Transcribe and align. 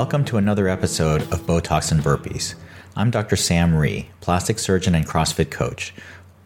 Welcome 0.00 0.24
to 0.24 0.38
another 0.38 0.66
episode 0.66 1.20
of 1.24 1.42
Botox 1.42 1.92
and 1.92 2.00
Burpees. 2.00 2.54
I'm 2.96 3.10
Dr. 3.10 3.36
Sam 3.36 3.74
Rhee, 3.74 4.08
plastic 4.22 4.58
surgeon 4.58 4.94
and 4.94 5.06
CrossFit 5.06 5.50
coach, 5.50 5.92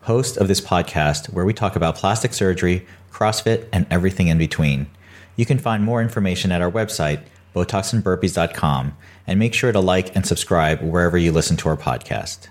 host 0.00 0.36
of 0.36 0.48
this 0.48 0.60
podcast 0.60 1.32
where 1.32 1.44
we 1.44 1.54
talk 1.54 1.76
about 1.76 1.94
plastic 1.94 2.34
surgery, 2.34 2.84
CrossFit, 3.12 3.68
and 3.72 3.86
everything 3.92 4.26
in 4.26 4.38
between. 4.38 4.88
You 5.36 5.46
can 5.46 5.60
find 5.60 5.84
more 5.84 6.02
information 6.02 6.50
at 6.50 6.62
our 6.62 6.70
website, 6.70 7.22
botoxandburpees.com, 7.54 8.96
and 9.24 9.38
make 9.38 9.54
sure 9.54 9.70
to 9.70 9.78
like 9.78 10.16
and 10.16 10.26
subscribe 10.26 10.82
wherever 10.82 11.16
you 11.16 11.30
listen 11.30 11.56
to 11.58 11.68
our 11.68 11.76
podcast. 11.76 12.48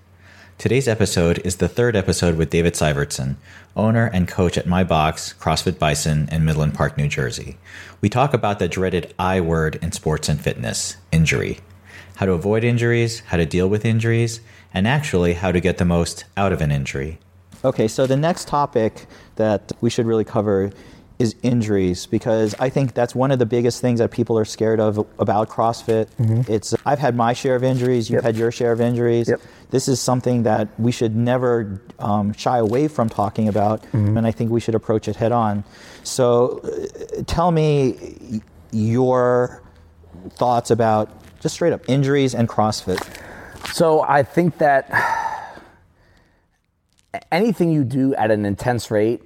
Today's 0.63 0.87
episode 0.87 1.39
is 1.39 1.57
the 1.57 1.67
third 1.67 1.93
episode 1.93 2.37
with 2.37 2.49
David 2.49 2.73
Syvertson, 2.73 3.35
owner 3.75 4.05
and 4.13 4.29
coach 4.29 4.57
at 4.57 4.65
My 4.65 4.85
Box, 4.85 5.33
CrossFit 5.37 5.77
Bison 5.77 6.29
in 6.31 6.45
Midland 6.45 6.73
Park, 6.73 6.97
New 6.97 7.09
Jersey. 7.09 7.57
We 7.99 8.07
talk 8.07 8.33
about 8.33 8.59
the 8.59 8.69
dreaded 8.69 9.13
I 9.19 9.41
word 9.41 9.75
in 9.81 9.91
sports 9.91 10.29
and 10.29 10.39
fitness 10.39 10.95
injury, 11.11 11.59
how 12.15 12.27
to 12.27 12.31
avoid 12.31 12.63
injuries, 12.63 13.19
how 13.25 13.35
to 13.35 13.45
deal 13.45 13.67
with 13.67 13.83
injuries, 13.83 14.39
and 14.73 14.87
actually 14.87 15.33
how 15.33 15.51
to 15.51 15.59
get 15.59 15.79
the 15.79 15.83
most 15.83 16.23
out 16.37 16.53
of 16.53 16.61
an 16.61 16.71
injury. 16.71 17.19
Okay, 17.65 17.89
so 17.89 18.07
the 18.07 18.15
next 18.15 18.47
topic 18.47 19.05
that 19.35 19.73
we 19.81 19.89
should 19.89 20.05
really 20.05 20.23
cover 20.23 20.71
is 21.23 21.35
injuries 21.41 22.05
because 22.05 22.53
I 22.59 22.69
think 22.69 22.93
that's 22.93 23.15
one 23.15 23.31
of 23.31 23.39
the 23.39 23.45
biggest 23.45 23.81
things 23.81 23.99
that 23.99 24.11
people 24.11 24.37
are 24.37 24.45
scared 24.45 24.79
of 24.79 24.97
about 25.17 25.49
CrossFit. 25.49 26.07
Mm-hmm. 26.19 26.51
It's 26.51 26.75
I've 26.85 26.99
had 26.99 27.15
my 27.15 27.33
share 27.33 27.55
of 27.55 27.63
injuries, 27.63 28.09
you've 28.09 28.17
yep. 28.17 28.23
had 28.23 28.37
your 28.37 28.51
share 28.51 28.71
of 28.71 28.81
injuries. 28.81 29.29
Yep. 29.29 29.41
This 29.71 29.87
is 29.87 29.99
something 29.99 30.43
that 30.43 30.67
we 30.79 30.91
should 30.91 31.15
never 31.15 31.81
um, 31.97 32.33
shy 32.33 32.59
away 32.59 32.87
from 32.87 33.09
talking 33.09 33.47
about, 33.47 33.81
mm-hmm. 33.81 34.17
and 34.17 34.27
I 34.27 34.31
think 34.31 34.51
we 34.51 34.59
should 34.59 34.75
approach 34.75 35.07
it 35.07 35.15
head 35.15 35.31
on. 35.31 35.63
So, 36.03 36.59
uh, 36.59 37.23
tell 37.25 37.49
me 37.49 38.41
your 38.71 39.63
thoughts 40.31 40.69
about 40.69 41.09
just 41.39 41.55
straight 41.55 41.73
up 41.73 41.81
injuries 41.89 42.35
and 42.35 42.47
CrossFit. 42.47 43.01
So 43.73 44.01
I 44.01 44.23
think 44.23 44.59
that 44.59 44.89
anything 47.31 47.71
you 47.71 47.83
do 47.83 48.13
at 48.15 48.31
an 48.31 48.45
intense 48.45 48.91
rate 48.91 49.21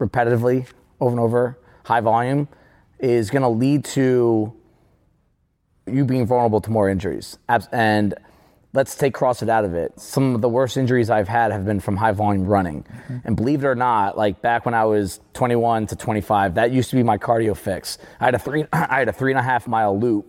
repetitively 0.00 0.66
over 1.00 1.10
and 1.10 1.20
over, 1.20 1.58
high 1.84 2.00
volume, 2.00 2.48
is 2.98 3.30
going 3.30 3.42
to 3.42 3.48
lead 3.48 3.84
to 3.84 4.52
you 5.86 6.04
being 6.04 6.26
vulnerable 6.26 6.60
to 6.60 6.70
more 6.70 6.88
injuries. 6.88 7.38
And 7.72 8.14
let's 8.72 8.94
take 8.94 9.14
CrossFit 9.14 9.48
out 9.48 9.64
of 9.64 9.74
it. 9.74 9.98
Some 9.98 10.34
of 10.34 10.40
the 10.40 10.48
worst 10.48 10.76
injuries 10.76 11.10
I've 11.10 11.28
had 11.28 11.52
have 11.52 11.64
been 11.64 11.80
from 11.80 11.96
high 11.96 12.12
volume 12.12 12.44
running. 12.44 12.84
Mm-hmm. 12.84 13.16
And 13.24 13.36
believe 13.36 13.64
it 13.64 13.66
or 13.66 13.74
not, 13.74 14.16
like 14.16 14.42
back 14.42 14.64
when 14.64 14.74
I 14.74 14.84
was 14.84 15.20
21 15.34 15.88
to 15.88 15.96
25, 15.96 16.54
that 16.54 16.70
used 16.70 16.90
to 16.90 16.96
be 16.96 17.02
my 17.02 17.18
cardio 17.18 17.56
fix. 17.56 17.98
I 18.20 18.26
had 18.26 18.34
a 18.34 18.38
three, 18.38 18.66
I 18.72 18.98
had 18.98 19.08
a 19.08 19.12
three 19.12 19.32
and 19.32 19.38
a 19.38 19.42
half 19.42 19.66
mile 19.66 19.98
loop. 19.98 20.26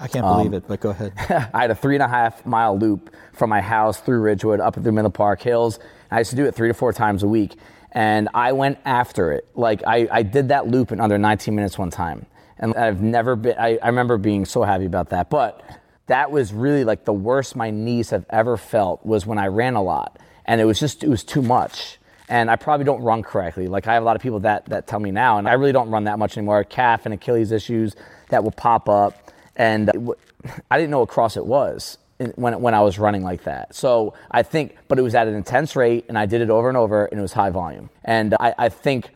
I 0.00 0.08
can't 0.08 0.26
believe 0.26 0.48
um, 0.48 0.54
it, 0.54 0.64
but 0.66 0.80
go 0.80 0.90
ahead. 0.90 1.12
I 1.54 1.62
had 1.62 1.70
a 1.70 1.74
three 1.74 1.94
and 1.94 2.02
a 2.02 2.08
half 2.08 2.44
mile 2.44 2.76
loop 2.76 3.14
from 3.32 3.50
my 3.50 3.60
house 3.60 4.00
through 4.00 4.20
Ridgewood 4.20 4.58
up 4.58 4.74
through 4.74 4.90
Middle 4.90 5.10
Park 5.10 5.40
Hills. 5.40 5.78
I 6.10 6.18
used 6.18 6.30
to 6.30 6.36
do 6.36 6.46
it 6.46 6.54
three 6.54 6.68
to 6.68 6.74
four 6.74 6.92
times 6.92 7.22
a 7.22 7.28
week 7.28 7.56
and 7.94 8.28
I 8.34 8.52
went 8.52 8.78
after 8.84 9.32
it. 9.32 9.48
Like 9.54 9.82
I, 9.86 10.08
I 10.10 10.22
did 10.22 10.48
that 10.48 10.66
loop 10.66 10.92
in 10.92 11.00
under 11.00 11.16
19 11.16 11.54
minutes 11.54 11.78
one 11.78 11.90
time, 11.90 12.26
and 12.58 12.74
I've 12.74 13.00
never 13.00 13.36
been. 13.36 13.56
I, 13.58 13.78
I 13.80 13.86
remember 13.86 14.18
being 14.18 14.44
so 14.44 14.62
happy 14.64 14.84
about 14.84 15.10
that. 15.10 15.30
But 15.30 15.62
that 16.06 16.30
was 16.30 16.52
really 16.52 16.84
like 16.84 17.04
the 17.04 17.12
worst 17.12 17.56
my 17.56 17.70
knees 17.70 18.10
have 18.10 18.26
ever 18.28 18.56
felt 18.56 19.06
was 19.06 19.24
when 19.24 19.38
I 19.38 19.46
ran 19.46 19.76
a 19.76 19.82
lot, 19.82 20.18
and 20.44 20.60
it 20.60 20.64
was 20.64 20.80
just 20.80 21.04
it 21.04 21.08
was 21.08 21.22
too 21.22 21.42
much. 21.42 21.98
And 22.28 22.50
I 22.50 22.56
probably 22.56 22.84
don't 22.84 23.02
run 23.02 23.22
correctly. 23.22 23.68
Like 23.68 23.86
I 23.86 23.94
have 23.94 24.02
a 24.02 24.06
lot 24.06 24.16
of 24.16 24.22
people 24.22 24.40
that 24.40 24.66
that 24.66 24.86
tell 24.88 24.98
me 24.98 25.12
now, 25.12 25.38
and 25.38 25.48
I 25.48 25.52
really 25.52 25.72
don't 25.72 25.90
run 25.90 26.04
that 26.04 26.18
much 26.18 26.36
anymore. 26.36 26.64
Calf 26.64 27.06
and 27.06 27.14
Achilles 27.14 27.52
issues 27.52 27.94
that 28.30 28.42
will 28.42 28.50
pop 28.50 28.88
up, 28.88 29.30
and 29.54 29.88
uh, 29.88 30.14
I 30.70 30.78
didn't 30.78 30.90
know 30.90 31.00
what 31.00 31.10
CrossFit 31.10 31.46
was 31.46 31.98
when, 32.36 32.60
when 32.60 32.74
I 32.74 32.80
was 32.80 32.98
running 32.98 33.22
like 33.22 33.44
that. 33.44 33.74
So 33.74 34.14
I 34.30 34.42
think, 34.42 34.76
but 34.88 34.98
it 34.98 35.02
was 35.02 35.14
at 35.14 35.26
an 35.26 35.34
intense 35.34 35.76
rate 35.76 36.06
and 36.08 36.18
I 36.18 36.26
did 36.26 36.40
it 36.40 36.50
over 36.50 36.68
and 36.68 36.76
over 36.76 37.06
and 37.06 37.18
it 37.18 37.22
was 37.22 37.32
high 37.32 37.50
volume. 37.50 37.90
And 38.04 38.34
I, 38.38 38.54
I 38.58 38.68
think 38.68 39.10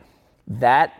that 0.47 0.93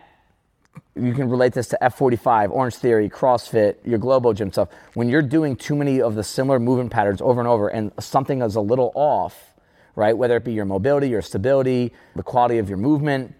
you 0.94 1.12
can 1.12 1.28
relate 1.28 1.52
this 1.52 1.68
to 1.68 1.78
F45, 1.80 2.50
Orange 2.50 2.76
Theory, 2.76 3.08
CrossFit, 3.08 3.76
your 3.84 3.98
Globo 3.98 4.32
Gym 4.32 4.52
stuff. 4.52 4.68
When 4.94 5.08
you're 5.08 5.22
doing 5.22 5.56
too 5.56 5.76
many 5.76 6.00
of 6.00 6.14
the 6.14 6.24
similar 6.24 6.58
movement 6.58 6.90
patterns 6.90 7.20
over 7.20 7.40
and 7.40 7.48
over 7.48 7.68
and 7.68 7.92
something 8.00 8.42
is 8.42 8.56
a 8.56 8.60
little 8.60 8.92
off, 8.94 9.54
right? 9.94 10.16
Whether 10.16 10.36
it 10.36 10.44
be 10.44 10.52
your 10.52 10.64
mobility, 10.64 11.08
your 11.08 11.22
stability, 11.22 11.92
the 12.16 12.22
quality 12.22 12.58
of 12.58 12.68
your 12.68 12.78
movement, 12.78 13.34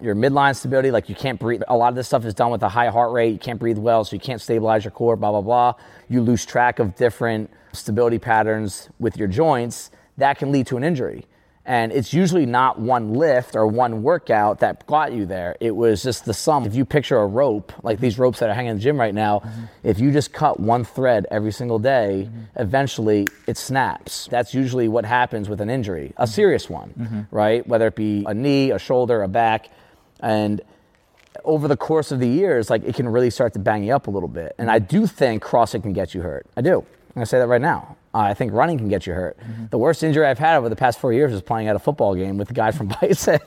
your 0.00 0.14
midline 0.14 0.54
stability, 0.54 0.90
like 0.90 1.08
you 1.08 1.14
can't 1.14 1.40
breathe. 1.40 1.62
A 1.68 1.76
lot 1.76 1.88
of 1.88 1.94
this 1.94 2.06
stuff 2.06 2.24
is 2.24 2.34
done 2.34 2.50
with 2.50 2.62
a 2.62 2.68
high 2.68 2.88
heart 2.88 3.12
rate. 3.12 3.32
You 3.32 3.38
can't 3.38 3.58
breathe 3.58 3.78
well, 3.78 4.04
so 4.04 4.14
you 4.14 4.20
can't 4.20 4.40
stabilize 4.40 4.84
your 4.84 4.90
core, 4.90 5.16
blah, 5.16 5.30
blah, 5.30 5.40
blah. 5.40 5.74
You 6.08 6.20
lose 6.20 6.44
track 6.44 6.78
of 6.78 6.96
different 6.96 7.50
stability 7.72 8.18
patterns 8.18 8.90
with 8.98 9.16
your 9.16 9.28
joints. 9.28 9.90
That 10.18 10.38
can 10.38 10.52
lead 10.52 10.66
to 10.68 10.76
an 10.76 10.84
injury. 10.84 11.26
And 11.68 11.90
it's 11.90 12.14
usually 12.14 12.46
not 12.46 12.78
one 12.78 13.14
lift 13.14 13.56
or 13.56 13.66
one 13.66 14.04
workout 14.04 14.60
that 14.60 14.86
got 14.86 15.12
you 15.12 15.26
there. 15.26 15.56
It 15.58 15.74
was 15.74 16.00
just 16.00 16.24
the 16.24 16.32
sum. 16.32 16.64
If 16.64 16.76
you 16.76 16.84
picture 16.84 17.16
a 17.16 17.26
rope, 17.26 17.72
like 17.82 17.98
these 17.98 18.20
ropes 18.20 18.38
that 18.38 18.48
are 18.48 18.54
hanging 18.54 18.70
in 18.70 18.76
the 18.76 18.82
gym 18.82 19.00
right 19.00 19.14
now, 19.14 19.40
mm-hmm. 19.40 19.64
if 19.82 19.98
you 19.98 20.12
just 20.12 20.32
cut 20.32 20.60
one 20.60 20.84
thread 20.84 21.26
every 21.28 21.50
single 21.50 21.80
day, 21.80 22.28
mm-hmm. 22.28 22.42
eventually 22.54 23.26
it 23.48 23.56
snaps. 23.56 24.28
That's 24.30 24.54
usually 24.54 24.86
what 24.86 25.04
happens 25.04 25.48
with 25.48 25.60
an 25.60 25.68
injury, 25.68 26.12
a 26.16 26.22
mm-hmm. 26.22 26.32
serious 26.32 26.70
one, 26.70 26.94
mm-hmm. 26.96 27.36
right? 27.36 27.66
Whether 27.66 27.88
it 27.88 27.96
be 27.96 28.24
a 28.28 28.34
knee, 28.34 28.70
a 28.70 28.78
shoulder, 28.78 29.24
a 29.24 29.28
back 29.28 29.68
and 30.20 30.60
over 31.44 31.68
the 31.68 31.76
course 31.76 32.12
of 32.12 32.20
the 32.20 32.28
years, 32.28 32.70
like 32.70 32.82
it 32.84 32.94
can 32.94 33.08
really 33.08 33.30
start 33.30 33.52
to 33.54 33.58
bang 33.58 33.84
you 33.84 33.94
up 33.94 34.06
a 34.06 34.10
little 34.10 34.28
bit. 34.28 34.54
And 34.58 34.70
I 34.70 34.78
do 34.78 35.06
think 35.06 35.42
CrossFit 35.42 35.82
can 35.82 35.92
get 35.92 36.14
you 36.14 36.22
hurt. 36.22 36.46
I 36.56 36.60
do. 36.60 36.78
I'm 36.80 37.20
gonna 37.20 37.26
say 37.26 37.38
that 37.38 37.46
right 37.46 37.60
now. 37.60 37.96
Uh, 38.12 38.20
I 38.20 38.34
think 38.34 38.52
running 38.52 38.78
can 38.78 38.88
get 38.88 39.06
you 39.06 39.14
hurt. 39.14 39.38
Mm-hmm. 39.38 39.66
The 39.70 39.78
worst 39.78 40.02
injury 40.02 40.26
I've 40.26 40.38
had 40.38 40.56
over 40.56 40.68
the 40.68 40.76
past 40.76 40.98
four 40.98 41.12
years 41.12 41.32
was 41.32 41.42
playing 41.42 41.68
at 41.68 41.76
a 41.76 41.78
football 41.78 42.14
game 42.14 42.36
with 42.36 42.48
the 42.48 42.54
guy 42.54 42.70
from 42.72 42.88
Bison. 43.00 43.38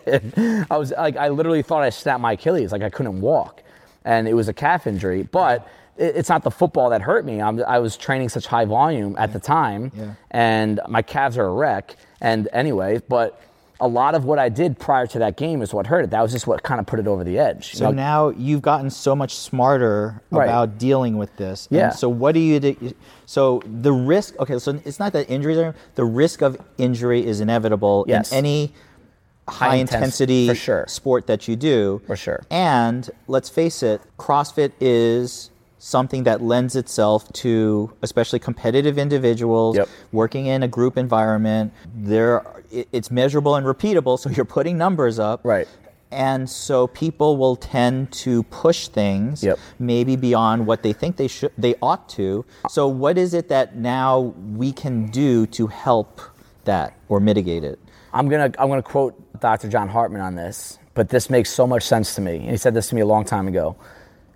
I 0.69 0.77
was 0.77 0.91
like, 0.91 1.17
I 1.17 1.29
literally 1.29 1.61
thought 1.61 1.83
I 1.83 1.89
snapped 1.89 2.21
my 2.21 2.33
Achilles, 2.33 2.71
like 2.71 2.81
I 2.81 2.89
couldn't 2.89 3.21
walk, 3.21 3.61
and 4.05 4.27
it 4.27 4.33
was 4.33 4.47
a 4.47 4.53
calf 4.53 4.87
injury. 4.87 5.23
But 5.23 5.67
it's 5.97 6.29
not 6.29 6.43
the 6.43 6.51
football 6.51 6.89
that 6.91 7.01
hurt 7.01 7.25
me. 7.25 7.41
I'm, 7.41 7.61
i 7.63 7.77
was 7.77 7.97
training 7.97 8.29
such 8.29 8.47
high 8.47 8.65
volume 8.65 9.15
at 9.17 9.29
yeah. 9.29 9.33
the 9.33 9.39
time, 9.39 9.91
yeah. 9.95 10.13
and 10.31 10.79
my 10.87 11.01
calves 11.01 11.37
are 11.37 11.45
a 11.45 11.53
wreck. 11.53 11.95
And 12.21 12.47
anyway, 12.53 13.01
but 13.07 13.41
a 13.81 13.87
lot 13.87 14.13
of 14.13 14.25
what 14.25 14.39
I 14.39 14.49
did 14.49 14.77
prior 14.77 15.07
to 15.07 15.19
that 15.19 15.37
game 15.37 15.61
is 15.61 15.73
what 15.73 15.87
hurt 15.87 16.03
it. 16.03 16.09
That 16.11 16.21
was 16.21 16.31
just 16.31 16.47
what 16.47 16.63
kind 16.63 16.79
of 16.79 16.85
put 16.85 16.99
it 16.99 17.07
over 17.07 17.23
the 17.23 17.39
edge. 17.39 17.75
So 17.75 17.85
know? 17.85 17.91
now 17.91 18.29
you've 18.29 18.61
gotten 18.61 18.89
so 18.89 19.15
much 19.15 19.35
smarter 19.35 20.21
right. 20.31 20.45
about 20.45 20.77
dealing 20.77 21.17
with 21.17 21.35
this. 21.37 21.67
Yeah. 21.71 21.89
And 21.89 21.93
so 21.93 22.09
what 22.09 22.33
do 22.33 22.39
you 22.39 22.59
do? 22.59 22.93
So 23.25 23.61
the 23.65 23.93
risk, 23.93 24.37
okay, 24.39 24.59
so 24.59 24.81
it's 24.83 24.99
not 24.99 25.13
that 25.13 25.29
injuries 25.29 25.57
are, 25.57 25.75
the 25.95 26.05
risk 26.05 26.41
of 26.41 26.59
injury 26.77 27.25
is 27.25 27.39
inevitable 27.39 28.05
yes. 28.07 28.31
in 28.31 28.39
any 28.39 28.73
high, 29.47 29.69
high 29.69 29.75
intensity 29.75 30.53
sure. 30.55 30.85
sport 30.87 31.27
that 31.27 31.47
you 31.47 31.55
do. 31.55 32.01
For 32.05 32.15
sure. 32.15 32.43
And 32.49 33.09
let's 33.27 33.49
face 33.49 33.81
it, 33.81 34.01
CrossFit 34.17 34.73
is 34.81 35.51
something 35.79 36.23
that 36.23 36.41
lends 36.41 36.75
itself 36.75 37.31
to 37.33 37.91
especially 38.01 38.37
competitive 38.37 38.97
individuals 38.97 39.77
yep. 39.77 39.89
working 40.11 40.45
in 40.45 40.61
a 40.61 40.67
group 40.67 40.97
environment. 40.97 41.73
There, 41.95 42.43
it's 42.69 43.09
measurable 43.09 43.55
and 43.55 43.65
repeatable, 43.65 44.19
so 44.19 44.29
you're 44.35 44.45
putting 44.45 44.77
numbers 44.77 45.17
up. 45.17 45.41
Right. 45.43 45.67
And 46.11 46.49
so 46.49 46.87
people 46.87 47.37
will 47.37 47.55
tend 47.55 48.11
to 48.13 48.43
push 48.43 48.87
things 48.87 49.43
yep. 49.43 49.59
maybe 49.77 50.15
beyond 50.15 50.65
what 50.65 50.81
they 50.83 50.91
think 50.91 51.17
they 51.17 51.27
should 51.27 51.51
they 51.55 51.75
ought 51.83 52.09
to. 52.09 52.45
So 52.67 52.87
what 52.87 53.17
is 53.17 53.35
it 53.35 53.47
that 53.49 53.75
now 53.75 54.19
we 54.55 54.71
can 54.71 55.11
do 55.11 55.45
to 55.47 55.67
help 55.67 56.19
that 56.65 56.97
or 57.09 57.19
mitigate 57.19 57.63
it? 57.63 57.79
I'm 58.11 58.27
gonna 58.27 58.51
I'm 58.57 58.69
gonna 58.69 58.81
quote 58.81 59.39
Dr. 59.39 59.69
John 59.69 59.87
Hartman 59.87 60.21
on 60.21 60.33
this, 60.33 60.79
but 60.95 61.09
this 61.09 61.29
makes 61.29 61.51
so 61.51 61.67
much 61.67 61.83
sense 61.83 62.15
to 62.15 62.21
me. 62.21 62.37
And 62.37 62.49
he 62.49 62.57
said 62.57 62.73
this 62.73 62.89
to 62.89 62.95
me 62.95 63.01
a 63.01 63.05
long 63.05 63.23
time 63.23 63.47
ago 63.47 63.75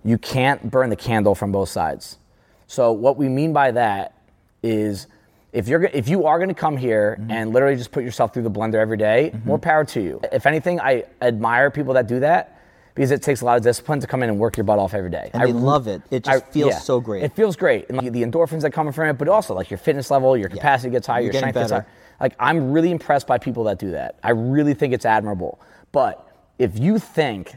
you 0.04 0.18
can't 0.18 0.70
burn 0.70 0.90
the 0.90 0.96
candle 0.96 1.34
from 1.34 1.50
both 1.52 1.68
sides. 1.68 2.18
So 2.66 2.92
what 2.92 3.16
we 3.16 3.28
mean 3.28 3.52
by 3.52 3.70
that 3.72 4.14
is 4.62 5.06
if 5.52 5.68
you're 5.68 5.84
if 5.84 6.08
you 6.08 6.26
are 6.26 6.38
going 6.38 6.48
to 6.48 6.54
come 6.54 6.76
here 6.76 7.16
mm-hmm. 7.18 7.30
and 7.30 7.52
literally 7.52 7.76
just 7.76 7.92
put 7.92 8.04
yourself 8.04 8.34
through 8.34 8.42
the 8.42 8.50
blender 8.50 8.74
every 8.74 8.96
day, 8.96 9.30
mm-hmm. 9.32 9.48
more 9.48 9.58
power 9.58 9.84
to 9.84 10.00
you. 10.00 10.20
If 10.32 10.46
anything, 10.46 10.80
I 10.80 11.04
admire 11.22 11.70
people 11.70 11.94
that 11.94 12.08
do 12.08 12.20
that 12.20 12.60
because 12.94 13.10
it 13.10 13.22
takes 13.22 13.40
a 13.40 13.44
lot 13.44 13.56
of 13.56 13.62
discipline 13.62 14.00
to 14.00 14.06
come 14.06 14.22
in 14.22 14.30
and 14.30 14.38
work 14.38 14.56
your 14.56 14.64
butt 14.64 14.78
off 14.78 14.94
every 14.94 15.10
day. 15.10 15.30
And 15.32 15.42
I 15.42 15.46
love 15.46 15.86
it. 15.86 16.02
It 16.10 16.24
just 16.24 16.44
I, 16.44 16.50
feels 16.50 16.70
yeah, 16.70 16.78
so 16.78 17.00
great. 17.00 17.22
It 17.22 17.34
feels 17.34 17.56
great, 17.56 17.88
and 17.88 17.98
like 17.98 18.12
the 18.12 18.22
endorphins 18.22 18.62
that 18.62 18.72
come 18.72 18.90
from 18.92 19.08
it, 19.08 19.14
but 19.14 19.28
also 19.28 19.54
like 19.54 19.70
your 19.70 19.78
fitness 19.78 20.10
level, 20.10 20.36
your 20.36 20.48
capacity 20.48 20.88
yeah. 20.88 20.92
gets 20.92 21.06
higher, 21.06 21.22
you're 21.22 21.32
your 21.32 21.40
strength 21.40 21.54
gets 21.54 21.70
higher. 21.70 21.86
Like 22.20 22.34
I'm 22.38 22.72
really 22.72 22.90
impressed 22.90 23.26
by 23.26 23.38
people 23.38 23.64
that 23.64 23.78
do 23.78 23.92
that. 23.92 24.18
I 24.22 24.30
really 24.30 24.74
think 24.74 24.92
it's 24.92 25.04
admirable. 25.04 25.60
But 25.92 26.28
if 26.58 26.78
you 26.78 26.98
think 26.98 27.56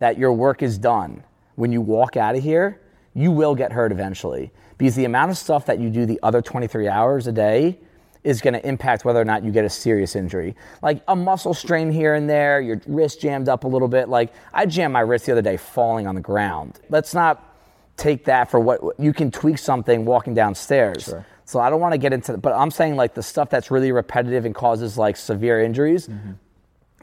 that 0.00 0.18
your 0.18 0.32
work 0.32 0.62
is 0.62 0.78
done 0.78 1.24
when 1.58 1.72
you 1.72 1.80
walk 1.80 2.16
out 2.16 2.36
of 2.36 2.42
here, 2.42 2.80
you 3.14 3.32
will 3.32 3.56
get 3.56 3.72
hurt 3.72 3.90
eventually. 3.90 4.52
Because 4.78 4.94
the 4.94 5.04
amount 5.04 5.32
of 5.32 5.36
stuff 5.36 5.66
that 5.66 5.80
you 5.80 5.90
do 5.90 6.06
the 6.06 6.20
other 6.22 6.40
23 6.40 6.86
hours 6.86 7.26
a 7.26 7.32
day 7.32 7.80
is 8.22 8.40
going 8.40 8.54
to 8.54 8.64
impact 8.66 9.04
whether 9.04 9.20
or 9.20 9.24
not 9.24 9.42
you 9.42 9.50
get 9.50 9.64
a 9.64 9.70
serious 9.70 10.14
injury. 10.14 10.54
Like 10.82 11.02
a 11.08 11.16
muscle 11.16 11.54
strain 11.54 11.90
here 11.90 12.14
and 12.14 12.30
there, 12.30 12.60
your 12.60 12.80
wrist 12.86 13.20
jammed 13.20 13.48
up 13.48 13.64
a 13.64 13.66
little 13.66 13.88
bit. 13.88 14.08
Like 14.08 14.32
I 14.54 14.66
jammed 14.66 14.92
my 14.92 15.00
wrist 15.00 15.26
the 15.26 15.32
other 15.32 15.42
day 15.42 15.56
falling 15.56 16.06
on 16.06 16.14
the 16.14 16.20
ground. 16.20 16.78
Let's 16.90 17.12
not 17.12 17.56
take 17.96 18.26
that 18.26 18.50
for 18.52 18.60
what 18.60 18.80
you 19.00 19.12
can 19.12 19.32
tweak 19.32 19.58
something 19.58 20.04
walking 20.04 20.34
downstairs. 20.34 21.04
Sure. 21.04 21.26
So 21.44 21.58
I 21.58 21.70
don't 21.70 21.80
want 21.80 21.94
to 21.94 21.98
get 21.98 22.12
into, 22.12 22.36
but 22.36 22.52
I'm 22.52 22.70
saying 22.70 22.94
like 22.94 23.14
the 23.14 23.22
stuff 23.22 23.50
that's 23.50 23.72
really 23.72 23.90
repetitive 23.90 24.44
and 24.44 24.54
causes 24.54 24.96
like 24.96 25.16
severe 25.16 25.60
injuries. 25.60 26.06
Mm-hmm. 26.06 26.32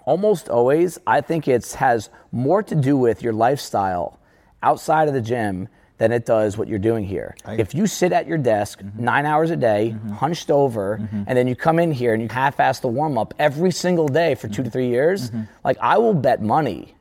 Almost 0.06 0.48
always, 0.48 0.98
I 1.06 1.20
think 1.20 1.50
it 1.50 1.70
has 1.74 2.10
more 2.32 2.64
to 2.64 2.76
do 2.76 2.96
with 2.96 3.22
your 3.22 3.34
lifestyle 3.34 4.20
outside 4.64 5.08
of 5.08 5.14
the 5.14 5.22
gym 5.22 5.68
than 5.98 6.12
it 6.12 6.26
does 6.26 6.58
what 6.58 6.68
you're 6.68 6.78
doing 6.80 7.06
here. 7.06 7.36
if 7.48 7.74
you 7.74 7.88
sit 7.88 8.12
at 8.12 8.28
your 8.28 8.38
desk 8.38 8.82
Mm-hmm. 8.82 9.04
nine 9.06 9.26
hours 9.26 9.50
a 9.50 9.56
day, 9.56 9.96
hunched 10.14 10.52
over, 10.52 11.00
and 11.28 11.38
then 11.38 11.48
you 11.48 11.56
come 11.56 11.80
in 11.80 11.92
here 11.92 12.14
and 12.14 12.22
you 12.22 12.28
half-ass 12.30 12.80
the 12.82 12.88
warm-up 12.90 13.34
every 13.40 13.72
single 13.72 14.08
day 14.10 14.36
for 14.36 14.48
two 14.50 14.62
to 14.64 14.70
three 14.70 14.90
years, 14.90 15.30
Mm-hmm. 15.32 15.44
like 15.64 15.78
I 15.82 15.98
will 15.98 16.14
bet 16.14 16.42
money 16.42 16.96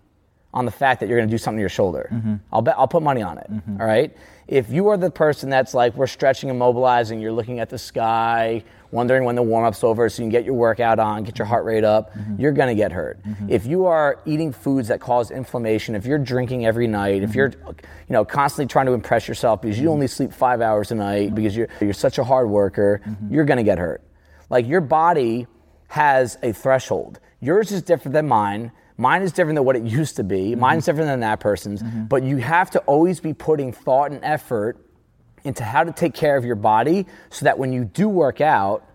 on 0.55 0.65
the 0.65 0.71
fact 0.71 1.01
that 1.01 1.09
you're 1.09 1.19
going 1.19 1.29
to 1.29 1.35
do 1.35 1.37
something 1.37 1.59
to 1.59 1.63
your 1.63 1.69
shoulder. 1.69 2.09
Mm-hmm. 2.13 2.35
I'll 2.53 2.63
bet 2.63 2.77
I'll 2.79 2.89
put 2.89 3.03
money 3.03 3.21
on 3.23 3.37
it. 3.39 3.51
all 3.81 3.87
right. 3.87 4.17
If 4.47 4.71
you 4.71 4.89
are 4.89 4.97
the 4.97 5.11
person 5.11 5.51
that's 5.51 5.75
like 5.75 5.95
we're 5.97 6.07
stretching 6.07 6.49
and 6.51 6.59
mobilizing, 6.59 7.21
you're 7.21 7.33
looking 7.33 7.59
at 7.61 7.71
the 7.71 7.79
sky, 7.79 8.63
wondering 8.93 9.25
when 9.25 9.35
the 9.37 9.43
warm 9.43 9.65
up's 9.65 9.83
over, 9.83 10.09
so 10.09 10.23
you 10.23 10.27
can 10.27 10.31
get 10.31 10.45
your 10.45 10.55
workout 10.55 10.99
on, 11.01 11.25
get 11.25 11.39
your 11.39 11.47
heart 11.47 11.65
rate 11.65 11.83
up, 11.83 12.15
Mm-hmm. 12.15 12.41
you're 12.41 12.53
going 12.53 12.69
to 12.69 12.75
get 12.75 12.93
hurt. 12.93 13.19
If 13.49 13.67
you 13.67 13.87
are 13.87 14.21
eating 14.27 14.53
foods 14.53 14.89
that 14.89 15.01
cause 15.01 15.31
inflammation, 15.33 15.95
if 15.97 16.07
you're 16.07 16.19
drinking 16.19 16.67
every 16.67 16.87
night, 16.87 17.23
if 17.23 17.35
you're 17.35 17.51
Mm-hmm. 17.51 17.69
you 18.09 18.13
know 18.13 18.25
constantly 18.25 18.71
trying 18.71 18.87
to 18.87 18.93
impress 18.93 19.27
yourself 19.27 19.61
because 19.63 19.79
you 19.81 19.91
only 19.91 20.07
sleep 20.07 20.33
five 20.33 20.61
hours 20.61 20.93
a 20.93 20.95
night 20.95 21.35
because 21.35 21.57
you're 21.57 21.69
you're 21.81 21.93
such 21.95 22.19
a 22.19 22.25
hard 22.25 22.49
worker, 22.49 23.01
Mm-hmm. 23.05 23.35
you're 23.35 23.45
going 23.45 23.59
to 23.59 23.65
get 23.65 23.79
hurt. 23.79 24.03
Like 24.51 24.67
your 24.69 24.83
body 24.83 25.47
has 25.89 26.39
a 26.43 26.53
threshold. 26.53 27.19
Yours 27.41 27.73
is 27.73 27.83
different 27.83 28.13
than 28.13 28.29
mine. 28.29 28.71
Mine 28.97 29.23
is 29.23 29.33
different 29.33 29.57
than 29.57 29.65
what 29.65 29.77
it 29.77 29.83
used 29.83 30.17
to 30.17 30.25
be. 30.25 30.51
Mm-hmm. 30.51 30.61
Mine's 30.61 30.85
different 30.85 31.09
than 31.09 31.21
that 31.21 31.41
person's. 31.41 31.83
Mm-hmm. 31.83 32.05
But 32.05 32.23
you 32.23 32.37
have 32.39 32.71
to 32.73 32.79
always 32.81 33.21
be 33.21 33.33
putting 33.33 33.73
thought 33.73 34.13
and 34.13 34.21
effort 34.23 34.79
into 35.43 35.65
how 35.65 35.85
to 35.85 35.93
take 35.93 36.15
care 36.15 36.37
of 36.37 36.45
your 36.45 36.57
body 36.57 37.07
so 37.31 37.45
that 37.45 37.59
when 37.59 37.73
you 37.73 37.85
do 37.85 38.09
work 38.09 38.41
out, 38.41 38.87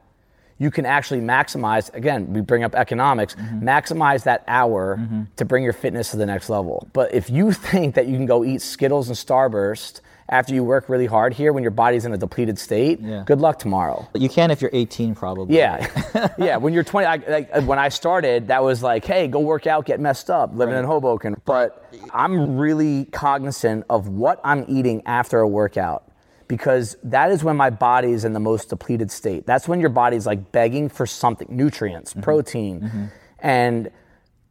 you 0.58 0.72
can 0.72 0.86
actually 0.86 1.22
maximize 1.22 1.94
again 1.94 2.34
we 2.34 2.42
bring 2.42 2.66
up 2.66 2.76
economics 2.76 3.34
mm-hmm. 3.34 3.66
maximize 3.66 4.24
that 4.24 4.44
hour 4.46 5.00
to 5.38 5.46
bring 5.46 5.64
your 5.64 5.72
fitness 5.72 6.12
to 6.12 6.18
the 6.18 6.26
next 6.26 6.50
level. 6.50 6.86
But 6.92 7.14
if 7.14 7.30
you 7.30 7.52
think 7.70 7.96
that 7.96 8.08
you 8.08 8.18
can 8.18 8.26
go 8.26 8.44
eat 8.44 8.62
skittles 8.62 9.08
and 9.08 9.18
starburst 9.18 10.02
after 10.30 10.54
you 10.54 10.64
work 10.64 10.88
really 10.90 11.06
hard 11.08 11.34
here 11.34 11.52
when 11.52 11.64
your 11.64 11.72
body's 11.72 12.06
in 12.06 12.14
a 12.14 12.18
depleted 12.18 12.58
state 12.60 13.00
Yeah. 13.02 13.24
good 13.26 13.40
luck 13.42 13.60
tomorrow 13.60 14.08
You 14.14 14.30
can 14.30 14.52
if 14.52 14.62
you're 14.62 14.70
18, 14.74 15.16
probably. 15.16 15.58
yeah, 15.58 15.88
yeah. 16.38 16.58
When 16.58 16.74
you're 16.74 16.84
20, 16.84 17.06
I, 17.08 17.16
like, 17.28 17.50
uh, 17.54 17.62
when 17.62 17.80
I 17.80 17.90
started, 17.90 18.48
that 18.50 18.64
was 18.64 18.82
like, 18.84 19.06
hey, 19.06 19.28
go 19.28 19.40
work 19.40 19.66
out, 19.68 19.86
get 19.86 20.00
messed 20.00 20.30
up, 20.30 20.52
living 20.56 20.76
in 20.76 20.86
Hoboken. 20.86 21.36
But 21.46 21.92
I'm 22.14 22.58
really 22.58 23.06
cognizant 23.06 23.86
of 23.90 24.08
what 24.08 24.40
I'm 24.44 24.66
eating 24.68 25.02
after 25.06 25.40
a 25.40 25.48
workout 25.48 26.04
because 26.48 26.96
that 27.04 27.32
is 27.32 27.44
when 27.44 27.56
my 27.58 27.70
body 27.70 28.12
is 28.12 28.26
in 28.26 28.34
the 28.34 28.40
most 28.40 28.70
depleted 28.70 29.12
state. 29.12 29.46
That's 29.46 29.68
when 29.68 29.80
your 29.80 29.90
body's 29.92 30.26
like 30.26 30.52
begging 30.52 30.90
for 30.90 31.06
something, 31.06 31.48
nutrients, 31.50 32.14
protein, 32.14 33.12
and 33.40 33.90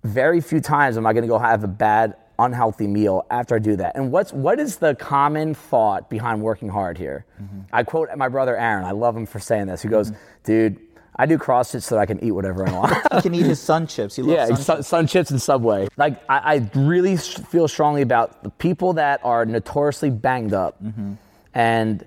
very 0.04 0.40
few 0.40 0.60
times 0.60 0.96
am 0.96 1.06
I 1.06 1.12
going 1.12 1.22
to 1.22 1.28
go 1.28 1.38
have 1.38 1.64
a 1.64 1.68
bad, 1.68 2.14
unhealthy 2.38 2.86
meal 2.86 3.26
after 3.30 3.54
I 3.56 3.58
do 3.58 3.76
that. 3.76 3.96
And 3.96 4.12
what's 4.12 4.32
what 4.32 4.60
is 4.60 4.76
the 4.76 4.94
common 4.94 5.54
thought 5.54 6.08
behind 6.10 6.40
working 6.42 6.68
hard 6.68 6.96
here? 6.98 7.24
I 7.72 7.82
quote 7.82 8.08
my 8.16 8.28
brother 8.28 8.56
Aaron. 8.56 8.84
I 8.84 8.92
love 8.92 9.16
him 9.16 9.26
for 9.26 9.38
saying 9.40 9.66
this. 9.66 9.82
He 9.82 9.88
goes, 9.88 10.12
"Dude, 10.44 10.78
I 11.16 11.26
do 11.26 11.36
CrossFit 11.38 11.82
so 11.82 11.96
that 11.96 12.00
I 12.00 12.06
can 12.06 12.22
eat 12.22 12.30
whatever 12.32 12.68
I 12.68 12.72
want." 12.72 12.92
He 13.16 13.22
can 13.22 13.34
eat 13.34 13.46
his 13.46 13.60
sun 13.60 13.86
chips. 13.86 14.14
He 14.16 14.22
loves 14.22 14.50
yeah, 14.50 14.54
sun 14.56 14.56
sun, 14.64 14.82
sun 14.82 15.06
chips 15.08 15.30
and 15.30 15.42
Subway. 15.42 15.88
Like 15.96 16.22
I, 16.28 16.54
I 16.54 16.70
really 16.78 17.16
feel 17.16 17.66
strongly 17.68 18.02
about 18.02 18.44
the 18.44 18.50
people 18.50 18.92
that 18.94 19.20
are 19.24 19.44
notoriously 19.44 20.10
banged 20.10 20.52
up, 20.54 20.82
Mm-hmm. 20.82 21.14
and 21.54 22.04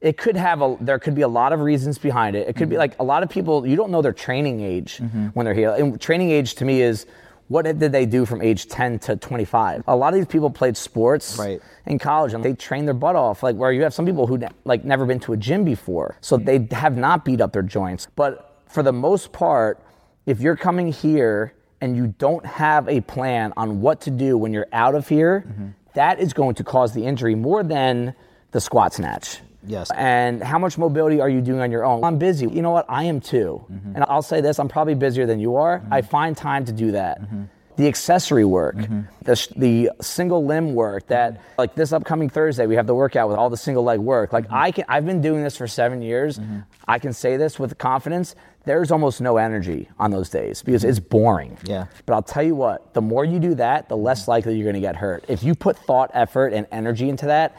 it 0.00 0.16
could 0.18 0.36
have 0.36 0.60
a. 0.62 0.76
There 0.80 0.98
could 0.98 1.14
be 1.14 1.22
a 1.22 1.28
lot 1.28 1.52
of 1.52 1.60
reasons 1.60 1.98
behind 1.98 2.36
it. 2.36 2.48
It 2.48 2.56
could 2.56 2.68
be 2.68 2.74
Mm-hmm. 2.76 2.80
like 2.80 2.98
a 3.00 3.04
lot 3.04 3.22
of 3.22 3.28
people. 3.28 3.66
You 3.66 3.76
don't 3.76 3.90
know 3.90 4.02
their 4.02 4.12
training 4.12 4.60
age 4.60 5.00
when 5.34 5.44
they're 5.44 5.54
here. 5.54 5.70
And 5.70 6.00
training 6.00 6.30
age 6.30 6.54
to 6.56 6.64
me 6.64 6.80
is. 6.82 7.06
What 7.54 7.66
did 7.66 7.78
they 7.78 8.04
do 8.04 8.26
from 8.26 8.42
age 8.42 8.66
10 8.66 8.98
to 8.98 9.14
25? 9.14 9.84
A 9.86 9.94
lot 9.94 10.12
of 10.12 10.18
these 10.18 10.26
people 10.26 10.50
played 10.50 10.76
sports 10.76 11.38
Right. 11.38 11.62
in 11.86 12.00
college 12.00 12.34
and 12.34 12.44
they 12.44 12.52
trained 12.52 12.88
their 12.88 12.96
butt 12.96 13.14
off. 13.14 13.44
Like 13.44 13.54
where 13.54 13.70
you 13.70 13.84
have 13.84 13.94
some 13.94 14.04
people 14.04 14.26
who 14.26 14.40
like 14.64 14.84
never 14.84 15.06
been 15.06 15.20
to 15.20 15.34
a 15.34 15.36
gym 15.36 15.62
before, 15.64 16.16
so 16.20 16.36
they 16.36 16.66
have 16.72 16.96
not 16.96 17.24
beat 17.24 17.40
up 17.40 17.52
their 17.52 17.62
joints. 17.62 18.08
But 18.16 18.60
for 18.66 18.82
the 18.82 18.92
most 18.92 19.32
part, 19.32 19.78
if 20.26 20.40
you're 20.40 20.56
coming 20.56 20.90
here 20.90 21.54
and 21.80 21.96
you 21.96 22.08
don't 22.18 22.44
have 22.44 22.88
a 22.88 23.02
plan 23.02 23.52
on 23.56 23.80
what 23.80 24.00
to 24.00 24.10
do 24.10 24.36
when 24.36 24.52
you're 24.52 24.66
out 24.72 24.96
of 24.96 25.06
here, 25.06 25.44
mm-hmm. 25.46 25.68
that 25.94 26.18
is 26.18 26.32
going 26.32 26.56
to 26.56 26.64
cause 26.64 26.92
the 26.92 27.06
injury 27.06 27.36
more 27.36 27.62
than 27.62 28.16
the 28.50 28.60
squat 28.60 28.94
snatch. 28.94 29.38
Yes. 29.66 29.90
And 29.96 30.42
how 30.42 30.58
much 30.58 30.78
mobility 30.78 31.20
are 31.20 31.28
you 31.28 31.40
doing 31.40 31.60
on 31.60 31.70
your 31.70 31.84
own? 31.84 32.04
I'm 32.04 32.18
busy. 32.18 32.46
You 32.46 32.62
know 32.62 32.70
what? 32.70 32.86
I 32.88 33.04
am 33.04 33.20
too. 33.20 33.64
Mm-hmm. 33.70 33.96
And 33.96 34.04
I'll 34.08 34.22
say 34.22 34.40
this 34.40 34.58
I'm 34.58 34.68
probably 34.68 34.94
busier 34.94 35.26
than 35.26 35.40
you 35.40 35.56
are. 35.56 35.78
Mm-hmm. 35.80 35.92
I 35.92 36.02
find 36.02 36.36
time 36.36 36.64
to 36.66 36.72
do 36.72 36.92
that. 36.92 37.22
Mm-hmm. 37.22 37.44
The 37.76 37.88
accessory 37.88 38.44
work, 38.44 38.76
the, 39.22 39.34
sh- 39.34 39.48
the 39.56 39.90
single 40.00 40.44
limb 40.46 40.76
work 40.76 41.08
that, 41.08 41.42
like 41.58 41.74
this 41.74 41.92
upcoming 41.92 42.30
Thursday, 42.30 42.68
we 42.68 42.76
have 42.76 42.86
the 42.86 42.94
workout 42.94 43.28
with 43.28 43.36
all 43.36 43.50
the 43.50 43.56
single 43.56 43.82
leg 43.82 43.98
work. 43.98 44.32
Like 44.32 44.46
I 44.48 44.70
can, 44.70 44.84
I've 44.88 45.04
been 45.04 45.20
doing 45.20 45.42
this 45.42 45.56
for 45.56 45.66
seven 45.66 46.00
years. 46.00 46.38
I 46.86 47.00
can 47.00 47.12
say 47.12 47.36
this 47.36 47.58
with 47.58 47.76
confidence. 47.76 48.36
There's 48.64 48.92
almost 48.92 49.20
no 49.20 49.38
energy 49.38 49.88
on 49.98 50.12
those 50.12 50.30
days 50.30 50.62
because 50.62 50.84
it's 50.84 51.00
boring. 51.00 51.58
Yeah. 51.64 51.86
But 52.06 52.14
I'll 52.14 52.22
tell 52.22 52.44
you 52.44 52.54
what, 52.54 52.94
the 52.94 53.02
more 53.02 53.24
you 53.24 53.40
do 53.40 53.56
that, 53.56 53.88
the 53.88 53.96
less 53.96 54.28
likely 54.28 54.54
you're 54.54 54.64
going 54.64 54.74
to 54.74 54.80
get 54.80 54.94
hurt. 54.94 55.24
If 55.26 55.42
you 55.42 55.56
put 55.56 55.76
thought, 55.76 56.12
effort, 56.14 56.52
and 56.52 56.68
energy 56.70 57.08
into 57.08 57.26
that, 57.26 57.56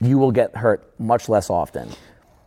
you 0.00 0.18
will 0.18 0.32
get 0.32 0.56
hurt 0.56 0.92
much 0.98 1.28
less 1.28 1.50
often. 1.50 1.88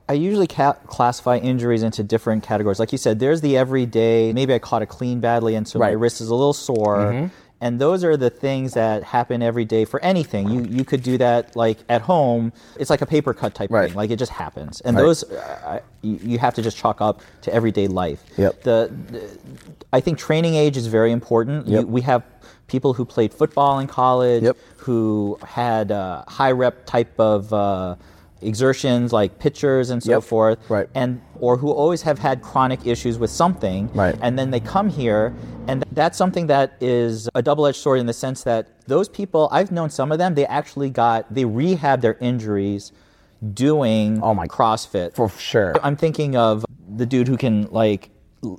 I 0.10 0.14
usually 0.14 0.48
ca- 0.48 0.74
classify 0.88 1.38
injuries 1.38 1.82
into 1.84 2.04
different 2.04 2.44
categories. 2.44 2.80
Like 2.80 2.92
you 2.92 2.98
said, 2.98 3.20
there's 3.20 3.42
the 3.42 3.56
everyday, 3.58 4.34
maybe 4.34 4.54
I 4.54 4.60
caught 4.60 4.82
a 4.82 4.86
clean 4.86 5.20
badly 5.22 5.56
and 5.56 5.68
so 5.68 5.80
my 5.80 5.86
Right. 5.86 5.94
Mm-hmm. 5.94 6.02
wrist 6.02 6.22
is 6.22 6.30
a 6.30 6.36
little 6.36 6.54
sore. 6.54 7.30
And 7.62 7.80
those 7.80 8.04
are 8.04 8.18
the 8.18 8.30
things 8.30 8.74
that 8.74 9.04
happen 9.04 9.42
every 9.42 9.64
day 9.64 9.86
for 9.86 10.02
anything. 10.02 10.50
You 10.50 10.64
you 10.64 10.84
could 10.84 11.02
do 11.02 11.18
that 11.20 11.56
like 11.56 11.78
at 11.88 12.02
home. 12.02 12.52
It's 12.78 12.90
like 12.90 13.00
a 13.02 13.06
paper 13.06 13.34
cut 13.34 13.56
type 13.56 13.72
Right. 13.72 13.88
thing. 13.88 13.96
Like 13.96 14.12
it 14.12 14.18
just 14.20 14.34
happens. 14.34 14.82
And 14.82 14.98
Right. 14.98 15.04
those 15.04 15.24
uh, 15.32 15.80
you, 16.02 16.20
you 16.22 16.40
have 16.40 16.54
to 16.56 16.62
just 16.62 16.76
chalk 16.76 17.00
up 17.00 17.22
to 17.44 17.54
everyday 17.54 17.88
life. 17.88 18.22
Yep. 18.36 18.64
The, 18.64 18.92
the 19.12 19.30
I 19.94 20.02
think 20.02 20.18
training 20.18 20.56
age 20.56 20.76
is 20.76 20.88
very 20.88 21.14
important. 21.14 21.66
You- 21.68 21.78
Yep. 21.78 21.86
we 21.86 22.02
have 22.02 22.24
people 22.74 22.94
who 22.98 23.06
played 23.16 23.32
football 23.42 23.74
in 23.84 23.86
college 24.02 24.42
Yep. 24.50 24.58
who 24.86 25.38
had 25.62 25.92
uh, 25.92 26.24
high 26.40 26.52
rep 26.64 26.76
type 26.96 27.14
of 27.20 27.54
uh, 27.54 27.96
exertions 28.42 29.14
like 29.20 29.32
pitchers 29.46 29.86
and 29.92 30.00
so 30.04 30.12
Yep. 30.14 30.24
forth 30.24 30.60
Right. 30.78 30.88
and 31.02 31.22
or 31.46 31.54
who 31.62 31.70
always 31.82 32.02
have 32.10 32.18
had 32.28 32.36
chronic 32.42 32.80
issues 32.94 33.16
with 33.24 33.30
something 33.44 33.82
Right. 33.94 34.16
and 34.26 34.32
then 34.40 34.50
they 34.54 34.60
come 34.76 34.90
here 34.90 35.24
and 35.70 35.78
that's 36.00 36.18
something 36.18 36.48
that 36.48 36.68
is 36.82 37.30
a 37.36 37.42
double-edged 37.50 37.78
sword 37.86 38.00
in 38.04 38.08
the 38.12 38.18
sense 38.26 38.40
that 38.50 38.62
those 38.94 39.08
people 39.20 39.42
i've 39.58 39.72
known 39.78 39.90
some 40.00 40.10
of 40.14 40.18
them 40.18 40.32
they 40.40 40.48
actually 40.60 40.90
got 41.04 41.20
they 41.38 41.46
rehab 41.46 41.98
their 42.06 42.18
injuries 42.32 42.92
doing 43.66 44.20
Oh 44.28 44.34
my- 44.34 44.48
crossfit 44.48 45.10
For 45.16 45.30
sure. 45.52 45.74
i'm 45.86 45.96
thinking 45.96 46.36
of 46.36 46.66
the 47.02 47.06
dude 47.06 47.28
who 47.32 47.38
can 47.38 47.56
like 47.84 48.10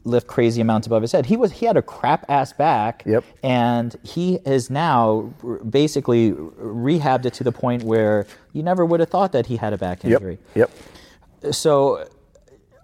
lift 0.04 0.26
crazy 0.26 0.60
amounts 0.60 0.86
above 0.86 1.02
his 1.02 1.12
head 1.12 1.26
he 1.26 1.36
was 1.36 1.52
he 1.52 1.66
had 1.66 1.76
a 1.76 1.82
crap 1.82 2.24
ass 2.28 2.52
back 2.52 3.02
Yep. 3.06 3.22
and 3.42 3.94
he 4.02 4.36
is 4.46 4.70
now 4.70 5.32
basically 5.68 6.32
rehabbed 6.32 7.26
it 7.26 7.34
to 7.34 7.44
the 7.44 7.52
point 7.52 7.82
where 7.82 8.26
you 8.52 8.62
never 8.62 8.84
would 8.84 9.00
have 9.00 9.10
thought 9.10 9.32
that 9.32 9.46
he 9.46 9.56
had 9.56 9.72
a 9.72 9.78
back 9.78 10.04
injury 10.04 10.38
Yep. 10.54 10.70
so 11.50 12.08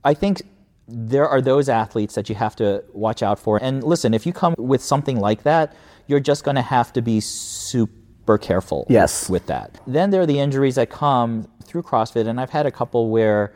I 0.04 0.14
think 0.14 0.42
there 0.88 1.28
are 1.28 1.40
those 1.40 1.68
athletes 1.68 2.14
that 2.16 2.28
you 2.28 2.34
have 2.34 2.56
to 2.56 2.82
watch 2.92 3.22
out 3.22 3.38
for. 3.38 3.62
And 3.62 3.84
listen, 3.84 4.12
if 4.12 4.26
you 4.26 4.32
come 4.32 4.54
with 4.58 4.82
something 4.82 5.20
like 5.20 5.44
that, 5.44 5.72
you're 6.08 6.18
just 6.20 6.42
going 6.42 6.56
to 6.56 6.62
have 6.62 6.92
to 6.94 7.02
be 7.02 7.20
super 7.20 8.38
careful 8.38 8.86
Yes. 8.88 9.30
with 9.30 9.46
that. 9.46 9.78
Then 9.86 10.10
there 10.10 10.20
are 10.22 10.26
the 10.26 10.40
injuries 10.40 10.74
that 10.76 10.90
come 10.90 11.46
through 11.62 11.82
CrossFit, 11.82 12.26
and 12.26 12.40
I've 12.40 12.50
had 12.50 12.66
a 12.66 12.70
couple 12.72 13.08
where 13.10 13.52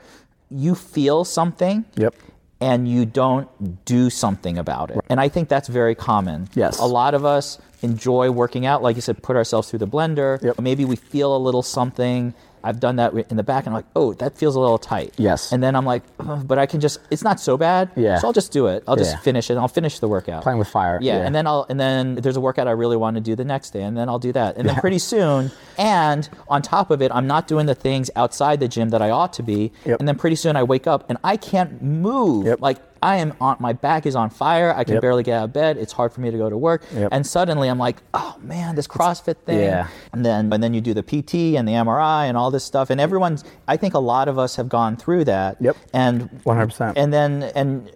you 0.49 0.75
feel 0.77 1.25
something 1.25 1.85
Yep. 1.97 2.15
And 2.65 2.89
you 2.89 3.05
don't 3.05 3.85
do 3.85 4.09
something 4.09 4.57
about 4.57 4.91
it. 4.91 4.99
And 5.11 5.21
I 5.21 5.29
think 5.29 5.51
that's 5.51 5.69
very 5.69 5.95
common. 5.95 6.49
Yes. 6.55 6.79
A 6.79 6.87
lot 6.87 7.13
of 7.13 7.23
us 7.23 7.59
enjoy 7.83 8.31
working 8.31 8.65
out, 8.65 8.83
like 8.83 8.97
you 8.97 9.03
said, 9.03 9.23
put 9.23 9.37
ourselves 9.37 9.69
through 9.69 9.81
the 9.81 9.87
blender. 9.87 10.43
Yep. 10.43 10.61
Maybe 10.61 10.87
we 10.87 10.97
feel 10.97 11.37
a 11.37 11.39
little 11.39 11.63
something. 11.63 12.33
I've 12.65 12.81
done 12.81 12.97
that 12.97 13.13
in 13.31 13.37
the 13.37 13.43
back, 13.45 13.67
and 13.67 13.69
I'm 13.75 13.79
like, 13.79 13.91
oh, 13.95 14.15
that 14.15 14.37
feels 14.37 14.57
a 14.57 14.61
little 14.61 14.79
tight. 14.79 15.15
Yes. 15.19 15.53
And 15.53 15.63
then 15.63 15.77
I'm 15.77 15.85
like, 15.85 16.03
"Ugh, 16.19 16.43
but 16.49 16.59
I 16.59 16.67
can 16.67 16.81
just, 16.81 16.99
it's 17.11 17.23
not 17.23 17.39
so 17.39 17.57
bad. 17.57 17.91
Yeah. 17.95 18.19
So 18.19 18.27
I'll 18.27 18.33
just 18.33 18.51
do 18.53 18.67
it. 18.67 18.83
I'll 18.89 18.97
just 18.97 19.13
Yeah. 19.13 19.19
finish 19.21 19.51
it. 19.51 19.57
I'll 19.59 19.69
finish 19.69 19.99
the 20.01 20.09
workout. 20.09 20.43
Playing 20.43 20.59
with 20.59 20.69
fire. 20.69 20.99
Yeah, 21.01 21.19
Yeah. 21.19 21.27
and 21.27 21.35
then 21.35 21.47
I'll 21.47 21.67
and 21.69 21.79
then 21.79 22.15
there's 22.17 22.37
a 22.37 22.41
workout 22.41 22.67
I 22.67 22.73
really 22.73 22.97
want 22.97 23.17
to 23.17 23.21
do 23.21 23.37
the 23.37 23.45
next 23.45 23.71
day, 23.71 23.83
and 23.83 23.97
then 23.97 24.09
I'll 24.09 24.19
do 24.19 24.33
that, 24.33 24.57
and 24.57 24.69
then 24.69 24.77
pretty 24.77 24.99
soon, 24.99 25.51
and 25.79 26.29
on 26.49 26.63
top 26.63 26.91
of 26.91 27.03
it, 27.03 27.13
I'm 27.15 27.27
not 27.27 27.47
doing 27.47 27.67
the 27.67 27.75
things 27.75 28.11
outside 28.17 28.61
the 28.61 28.69
gym 28.69 28.89
that 28.91 29.03
I 29.03 29.11
ought 29.11 29.33
to 29.35 29.43
be, 29.43 29.73
Yep. 29.85 30.01
and 30.01 30.09
then 30.09 30.17
pretty 30.17 30.37
soon 30.37 30.57
I 30.57 30.63
wake 30.63 30.87
up 30.87 31.05
and 31.09 31.19
I 31.23 31.37
can't 31.37 31.83
move. 31.83 32.47
Yep. 32.47 32.61
Like 32.61 32.79
I 33.05 33.17
am 33.17 33.35
on 33.41 33.57
my 33.61 33.75
back 33.75 34.07
is 34.07 34.17
on 34.17 34.31
fire. 34.31 34.75
I 34.75 34.83
can 34.85 34.95
Yep. 34.95 35.03
barely 35.03 35.23
get 35.23 35.39
out 35.39 35.45
of 35.45 35.53
bed. 35.53 35.77
It's 35.77 35.93
hard 35.93 36.13
for 36.13 36.21
me 36.23 36.31
to 36.31 36.39
go 36.39 36.49
to 36.49 36.57
work. 36.57 36.85
Yep. 36.95 37.11
And 37.13 37.27
suddenly 37.27 37.69
I'm 37.69 37.79
like, 37.79 37.99
oh 38.15 38.37
man, 38.41 38.77
this 38.77 38.87
CrossFit 38.87 39.37
thing. 39.45 39.61
Yeah. 39.61 39.89
And 40.13 40.25
then 40.25 40.51
and 40.53 40.63
then 40.63 40.73
you 40.73 40.81
do 40.81 40.95
the 40.95 41.03
PT 41.03 41.57
and 41.59 41.69
the 41.69 41.73
MRI 41.75 42.25
and 42.29 42.37
all 42.37 42.51
this 42.51 42.65
stuff. 42.65 42.89
And 42.91 43.01
everyone's 43.01 43.45
I 43.69 43.77
think 43.77 43.93
a 43.95 43.99
lot 43.99 44.27
of 44.29 44.39
us 44.39 44.57
have 44.57 44.69
gone 44.69 44.97
through 44.97 45.25
that. 45.25 45.59
Yep. 45.61 45.77
And 45.93 46.31
100%. 46.45 46.95
And 46.97 47.13
then 47.13 47.43
and 47.55 47.91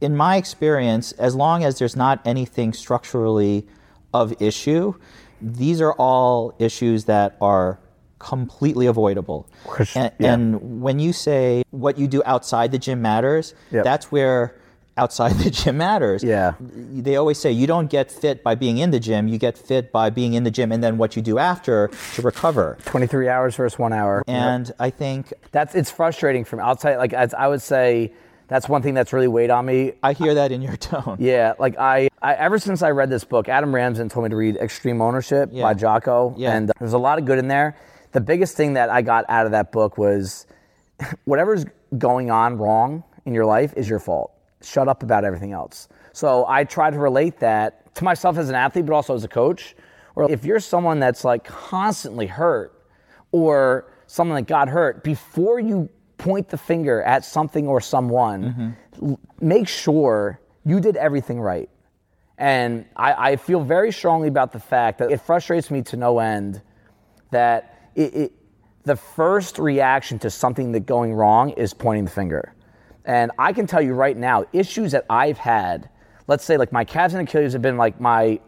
in 0.00 0.16
my 0.16 0.36
experience, 0.36 1.10
as 1.12 1.34
long 1.34 1.64
as 1.64 1.78
there's 1.80 1.96
not 1.96 2.20
anything 2.24 2.72
structurally 2.72 3.66
of 4.12 4.40
issue, 4.40 4.94
these 5.42 5.80
are 5.80 5.92
all 5.94 6.54
issues 6.60 7.06
that 7.06 7.36
are 7.40 7.80
completely 8.18 8.86
avoidable. 8.86 9.46
And, 9.94 10.12
yeah. 10.18 10.32
and 10.34 10.80
when 10.82 10.98
you 10.98 11.12
say 11.12 11.64
what 11.70 11.98
you 11.98 12.06
do 12.06 12.22
outside 12.24 12.72
the 12.72 12.78
gym 12.78 13.02
matters, 13.02 13.54
Yep. 13.70 13.84
that's 13.84 14.10
where 14.12 14.54
outside 14.96 15.32
the 15.44 15.50
gym 15.50 15.76
matters. 15.78 16.22
Yeah. 16.22 16.54
They 16.60 17.16
always 17.16 17.38
say 17.38 17.50
you 17.50 17.66
don't 17.66 17.90
get 17.90 18.10
fit 18.12 18.42
by 18.44 18.54
being 18.54 18.78
in 18.78 18.90
the 18.92 19.00
gym, 19.00 19.28
you 19.28 19.38
get 19.38 19.58
fit 19.58 19.90
by 19.92 20.10
being 20.10 20.34
in 20.34 20.44
the 20.44 20.50
gym 20.50 20.70
and 20.72 20.82
then 20.82 20.98
what 20.98 21.16
you 21.16 21.22
do 21.22 21.38
after 21.38 21.90
to 22.14 22.22
recover. 22.22 22.78
23 22.84 23.28
hours 23.28 23.56
versus 23.56 23.78
one 23.78 23.92
hour. 23.92 24.22
And 24.28 24.70
I 24.78 24.90
think 24.90 25.32
that's 25.50 25.74
it's 25.74 25.90
frustrating 25.90 26.44
from 26.44 26.60
outside. 26.60 26.96
Like 26.96 27.12
as 27.12 27.34
I 27.34 27.48
would 27.48 27.60
say, 27.62 28.12
that's 28.46 28.68
one 28.68 28.82
thing 28.82 28.92
that's 28.94 29.12
really 29.12 29.26
weighed 29.26 29.50
on 29.50 29.64
me. 29.66 29.94
I 30.02 30.12
hear 30.12 30.34
that 30.34 30.52
in 30.52 30.60
your 30.62 30.76
tone. 30.90 31.16
Yeah, 31.18 31.54
like 31.58 31.76
I, 31.78 32.10
I 32.22 32.34
ever 32.34 32.58
since 32.58 32.82
I 32.82 32.90
read 32.90 33.08
this 33.10 33.24
book, 33.24 33.48
Adam 33.48 33.74
Ramsden 33.74 34.10
told 34.10 34.24
me 34.24 34.30
to 34.30 34.36
read 34.36 34.56
Extreme 34.58 35.00
Ownership 35.02 35.48
Yeah. 35.50 35.62
by 35.62 35.74
Jocko, 35.74 36.34
Yeah. 36.36 36.52
and 36.54 36.70
there's 36.78 36.92
a 36.92 36.98
lot 36.98 37.18
of 37.18 37.24
good 37.24 37.38
in 37.38 37.48
there. 37.48 37.74
The 38.14 38.20
biggest 38.20 38.56
thing 38.56 38.74
that 38.74 38.90
I 38.90 39.02
got 39.02 39.24
out 39.28 39.44
of 39.44 39.52
that 39.52 39.72
book 39.72 39.98
was 39.98 40.46
whatever's 41.24 41.66
going 41.98 42.30
on 42.30 42.56
wrong 42.56 43.04
in 43.26 43.34
your 43.34 43.44
life 43.44 43.74
is 43.76 43.88
your 43.88 43.98
fault. 43.98 44.32
Shut 44.62 44.88
up 44.88 45.02
about 45.02 45.24
everything 45.24 45.52
else. 45.52 45.88
So 46.12 46.46
I 46.48 46.64
try 46.64 46.90
to 46.90 46.98
relate 46.98 47.40
that 47.40 47.94
to 47.96 48.04
myself 48.04 48.38
as 48.38 48.48
an 48.48 48.54
athlete, 48.54 48.86
but 48.86 48.94
also 48.94 49.14
as 49.14 49.24
a 49.24 49.28
coach. 49.28 49.74
Or 50.14 50.30
if 50.30 50.44
you're 50.44 50.60
someone 50.60 51.00
that's 51.00 51.24
like 51.24 51.44
constantly 51.44 52.26
hurt, 52.26 52.72
or 53.32 53.92
someone 54.06 54.36
that 54.36 54.46
got 54.46 54.68
hurt, 54.68 55.02
before 55.02 55.58
you 55.58 55.88
point 56.18 56.48
the 56.48 56.56
finger 56.56 57.02
at 57.02 57.24
something 57.24 57.66
or 57.66 57.80
someone, 57.80 58.42
mm-hmm. 58.44 59.10
l- 59.10 59.20
make 59.40 59.66
sure 59.66 60.40
you 60.64 60.78
did 60.78 60.96
everything 60.96 61.40
right. 61.40 61.68
And 62.38 62.86
I, 62.94 63.32
I 63.32 63.36
feel 63.36 63.60
very 63.60 63.90
strongly 63.90 64.28
about 64.28 64.52
the 64.52 64.60
fact 64.60 64.98
that 64.98 65.10
it 65.10 65.20
frustrates 65.20 65.68
me 65.70 65.82
to 65.82 65.96
no 65.96 66.20
end 66.20 66.62
that 67.30 67.73
it, 67.94 68.14
it, 68.14 68.32
the 68.84 68.96
first 68.96 69.58
reaction 69.58 70.18
to 70.20 70.30
something 70.30 70.72
that 70.72 70.80
going 70.80 71.14
wrong 71.14 71.50
is 71.50 71.72
pointing 71.74 72.04
the 72.04 72.10
finger. 72.10 72.54
And 73.04 73.30
I 73.38 73.52
can 73.52 73.66
tell 73.66 73.82
you 73.82 73.94
right 73.94 74.16
now, 74.16 74.46
issues 74.52 74.92
that 74.92 75.04
I've 75.10 75.38
had, 75.38 75.88
let's 76.26 76.44
say 76.44 76.56
like 76.56 76.72
my 76.72 76.84
calves 76.84 77.14
and 77.14 77.28
Achilles 77.28 77.52
have 77.52 77.62
been 77.62 77.76
like 77.76 78.00
my, 78.00 78.24
you 78.24 78.40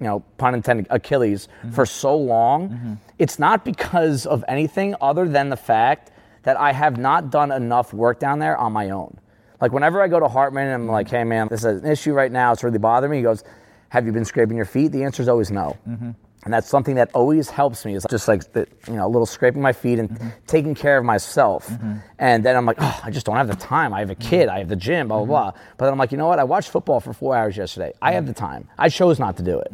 know, 0.00 0.20
pun 0.36 0.54
intended, 0.54 0.86
Achilles 0.90 1.48
mm-hmm. 1.58 1.70
for 1.70 1.86
so 1.86 2.16
long. 2.16 2.70
Mm-hmm. 2.70 2.94
It's 3.18 3.38
not 3.38 3.64
because 3.64 4.26
of 4.26 4.44
anything 4.48 4.94
other 5.00 5.28
than 5.28 5.48
the 5.48 5.56
fact 5.56 6.10
that 6.42 6.58
I 6.58 6.72
have 6.72 6.98
not 6.98 7.30
done 7.30 7.52
enough 7.52 7.94
work 7.94 8.18
down 8.18 8.40
there 8.40 8.56
on 8.56 8.72
my 8.72 8.90
own. 8.90 9.18
Like 9.60 9.72
whenever 9.72 10.02
I 10.02 10.08
go 10.08 10.18
to 10.18 10.28
Hartman 10.28 10.66
and 10.66 10.74
I'm 10.74 10.88
like, 10.88 11.06
mm-hmm. 11.06 11.16
hey 11.16 11.24
man, 11.24 11.48
this 11.48 11.64
is 11.64 11.82
an 11.82 11.90
issue 11.90 12.12
right 12.12 12.32
now, 12.32 12.52
it's 12.52 12.64
really 12.64 12.78
bothering 12.78 13.10
me. 13.10 13.18
He 13.18 13.22
goes, 13.22 13.44
have 13.90 14.06
you 14.06 14.12
been 14.12 14.24
scraping 14.24 14.56
your 14.56 14.66
feet? 14.66 14.92
The 14.92 15.04
answer 15.04 15.22
is 15.22 15.28
always 15.28 15.50
no. 15.50 15.76
And 16.44 16.52
that's 16.52 16.68
something 16.68 16.96
that 16.96 17.10
always 17.14 17.48
helps 17.48 17.84
me 17.84 17.94
is 17.94 18.04
just 18.10 18.26
like 18.26 18.52
the, 18.52 18.66
you 18.88 18.94
know 18.94 19.06
a 19.06 19.08
little 19.08 19.26
scraping 19.26 19.62
my 19.62 19.72
feet 19.72 19.98
and 19.98 20.10
mm-hmm. 20.10 20.28
taking 20.46 20.74
care 20.74 20.98
of 20.98 21.04
myself. 21.04 21.68
Mm-hmm. 21.68 21.94
And 22.18 22.44
then 22.44 22.56
I'm 22.56 22.66
like, 22.66 22.78
oh, 22.80 23.00
I 23.04 23.10
just 23.10 23.26
don't 23.26 23.36
have 23.36 23.48
the 23.48 23.54
time. 23.54 23.94
I 23.94 24.00
have 24.00 24.10
a 24.10 24.14
mm-hmm. 24.14 24.28
kid. 24.28 24.48
I 24.48 24.58
have 24.58 24.68
the 24.68 24.76
gym. 24.76 25.08
Blah 25.08 25.18
blah 25.18 25.26
blah. 25.26 25.50
But 25.76 25.84
then 25.84 25.92
I'm 25.92 25.98
like, 25.98 26.10
you 26.10 26.18
know 26.18 26.26
what? 26.26 26.38
I 26.38 26.44
watched 26.44 26.70
football 26.70 27.00
for 27.00 27.12
four 27.12 27.36
hours 27.36 27.56
yesterday. 27.56 27.92
I 28.02 28.12
have 28.12 28.26
the 28.26 28.32
time. 28.32 28.68
I 28.78 28.88
chose 28.88 29.20
not 29.20 29.36
to 29.36 29.42
do 29.42 29.60
it. 29.60 29.70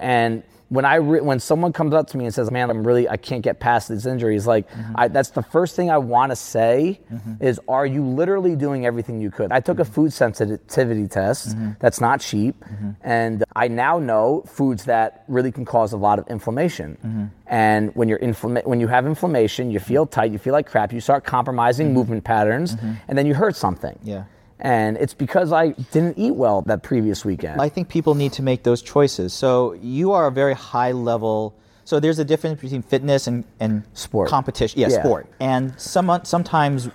And 0.00 0.42
when 0.68 0.84
I 0.84 0.96
re- 0.96 1.20
when 1.20 1.40
someone 1.40 1.72
comes 1.72 1.94
up 1.94 2.08
to 2.08 2.18
me 2.18 2.24
and 2.26 2.34
says, 2.34 2.50
"Man, 2.50 2.70
I'm 2.70 2.86
really 2.86 3.08
I 3.08 3.16
can't 3.16 3.42
get 3.42 3.58
past 3.58 3.88
these 3.88 4.06
injuries," 4.06 4.46
like 4.46 4.70
mm-hmm. 4.70 4.92
I, 4.96 5.08
that's 5.08 5.30
the 5.30 5.42
first 5.42 5.76
thing 5.76 5.90
I 5.90 5.98
want 5.98 6.30
to 6.30 6.36
say 6.36 7.00
mm-hmm. 7.12 7.42
is, 7.42 7.60
"Are 7.68 7.86
you 7.86 8.04
literally 8.04 8.54
doing 8.54 8.84
everything 8.84 9.20
you 9.20 9.30
could?" 9.30 9.50
I 9.50 9.60
took 9.60 9.78
a 9.78 9.82
mm-hmm. 9.82 9.92
food 9.92 10.12
sensitivity 10.12 11.08
test. 11.08 11.56
That's 11.80 12.00
not 12.00 12.20
cheap, 12.20 12.62
and 13.02 13.44
I 13.56 13.68
now 13.68 13.98
know 13.98 14.42
foods 14.46 14.84
that 14.84 15.24
really 15.28 15.52
can 15.52 15.64
cause 15.64 15.92
a 15.92 15.96
lot 15.96 16.18
of 16.18 16.26
inflammation. 16.28 17.30
And 17.46 17.94
when 17.94 18.08
you're 18.08 18.18
inflama- 18.18 18.66
when 18.66 18.80
you 18.80 18.88
have 18.88 19.06
inflammation, 19.06 19.70
you 19.70 19.80
feel 19.80 20.06
tight, 20.06 20.32
you 20.32 20.38
feel 20.38 20.52
like 20.52 20.66
crap, 20.66 20.92
you 20.92 21.00
start 21.00 21.24
compromising 21.24 21.94
movement 21.94 22.24
patterns, 22.24 22.76
and 23.08 23.16
then 23.16 23.26
you 23.26 23.34
hurt 23.34 23.56
something. 23.56 23.98
Yeah. 24.02 24.24
And 24.60 24.96
it's 24.96 25.14
because 25.14 25.52
I 25.52 25.68
didn't 25.92 26.18
eat 26.18 26.32
well 26.34 26.62
that 26.62 26.82
previous 26.82 27.24
weekend. 27.24 27.60
I 27.60 27.68
think 27.68 27.88
people 27.88 28.14
need 28.14 28.32
to 28.34 28.42
make 28.42 28.64
those 28.64 28.82
choices. 28.82 29.32
So 29.32 29.74
you 29.74 30.12
are 30.12 30.26
a 30.26 30.32
very 30.32 30.54
high 30.54 30.92
level. 30.92 31.54
So 31.84 32.00
there's 32.00 32.18
a 32.18 32.24
difference 32.24 32.60
between 32.60 32.82
fitness 32.82 33.26
and, 33.28 33.44
and 33.60 33.84
Sport. 33.94 34.28
competition. 34.28 34.80
Yeah, 34.80 34.88
Yeah. 34.88 35.00
sport. 35.00 35.26
And 35.40 35.78
some, 35.80 36.10
sometimes 36.24 36.90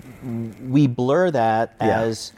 we 0.70 0.88
blur 0.88 1.32
that 1.32 1.74
Yeah. 1.80 2.02
as 2.02 2.34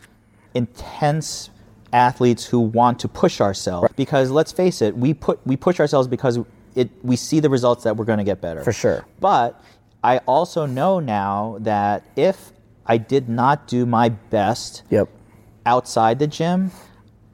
intense 0.54 1.50
athletes 1.92 2.46
who 2.46 2.60
want 2.60 3.00
to 3.00 3.08
push 3.08 3.42
ourselves. 3.42 3.90
Because 3.96 4.32
let's 4.32 4.52
face 4.52 4.82
it, 4.82 4.96
we 4.98 5.14
put 5.14 5.40
we 5.46 5.56
push 5.58 5.80
ourselves 5.80 6.08
because 6.08 6.40
it 6.76 6.90
we 7.04 7.16
see 7.16 7.40
the 7.40 7.50
results 7.50 7.84
that 7.84 7.96
we're 7.98 8.06
going 8.06 8.18
to 8.20 8.24
get 8.26 8.42
better. 8.42 8.64
For 8.64 8.74
sure. 8.74 9.06
But 9.20 9.62
I 10.04 10.20
also 10.20 10.66
know 10.66 11.00
now 11.00 11.58
that 11.62 12.04
if 12.16 12.52
I 12.86 12.98
did 12.98 13.28
not 13.30 13.68
do 13.68 13.86
my 13.86 14.10
best 14.10 14.84
yep. 14.90 15.10
Outside 15.66 16.20
the 16.20 16.28
gym, 16.28 16.72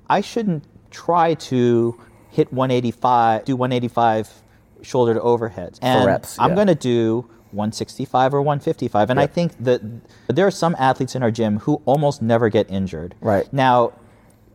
I 0.10 0.22
shouldn't 0.22 0.64
try 0.90 1.34
to 1.36 2.00
hit 2.30 2.52
185, 2.52 3.46
do 3.46 3.56
185 3.56 4.42
shoulder 4.82 5.14
to 5.14 5.20
overheads. 5.20 5.80
And 5.82 6.06
reps, 6.06 6.38
I'm 6.40 6.56
going 6.56 6.68
to 6.68 6.76
do 6.76 7.30
165 7.52 8.34
or 8.34 8.42
155. 8.42 9.10
And 9.10 9.20
I 9.20 9.28
think 9.28 9.58
that 9.60 9.82
there 10.28 10.48
are 10.48 10.52
some 10.52 10.76
athletes 10.80 11.16
in 11.16 11.24
our 11.24 11.32
gym 11.32 11.60
who 11.60 11.82
almost 11.86 12.22
never 12.22 12.50
get 12.50 12.70
injured. 12.70 13.16
Right. 13.22 13.52
Now, 13.54 13.94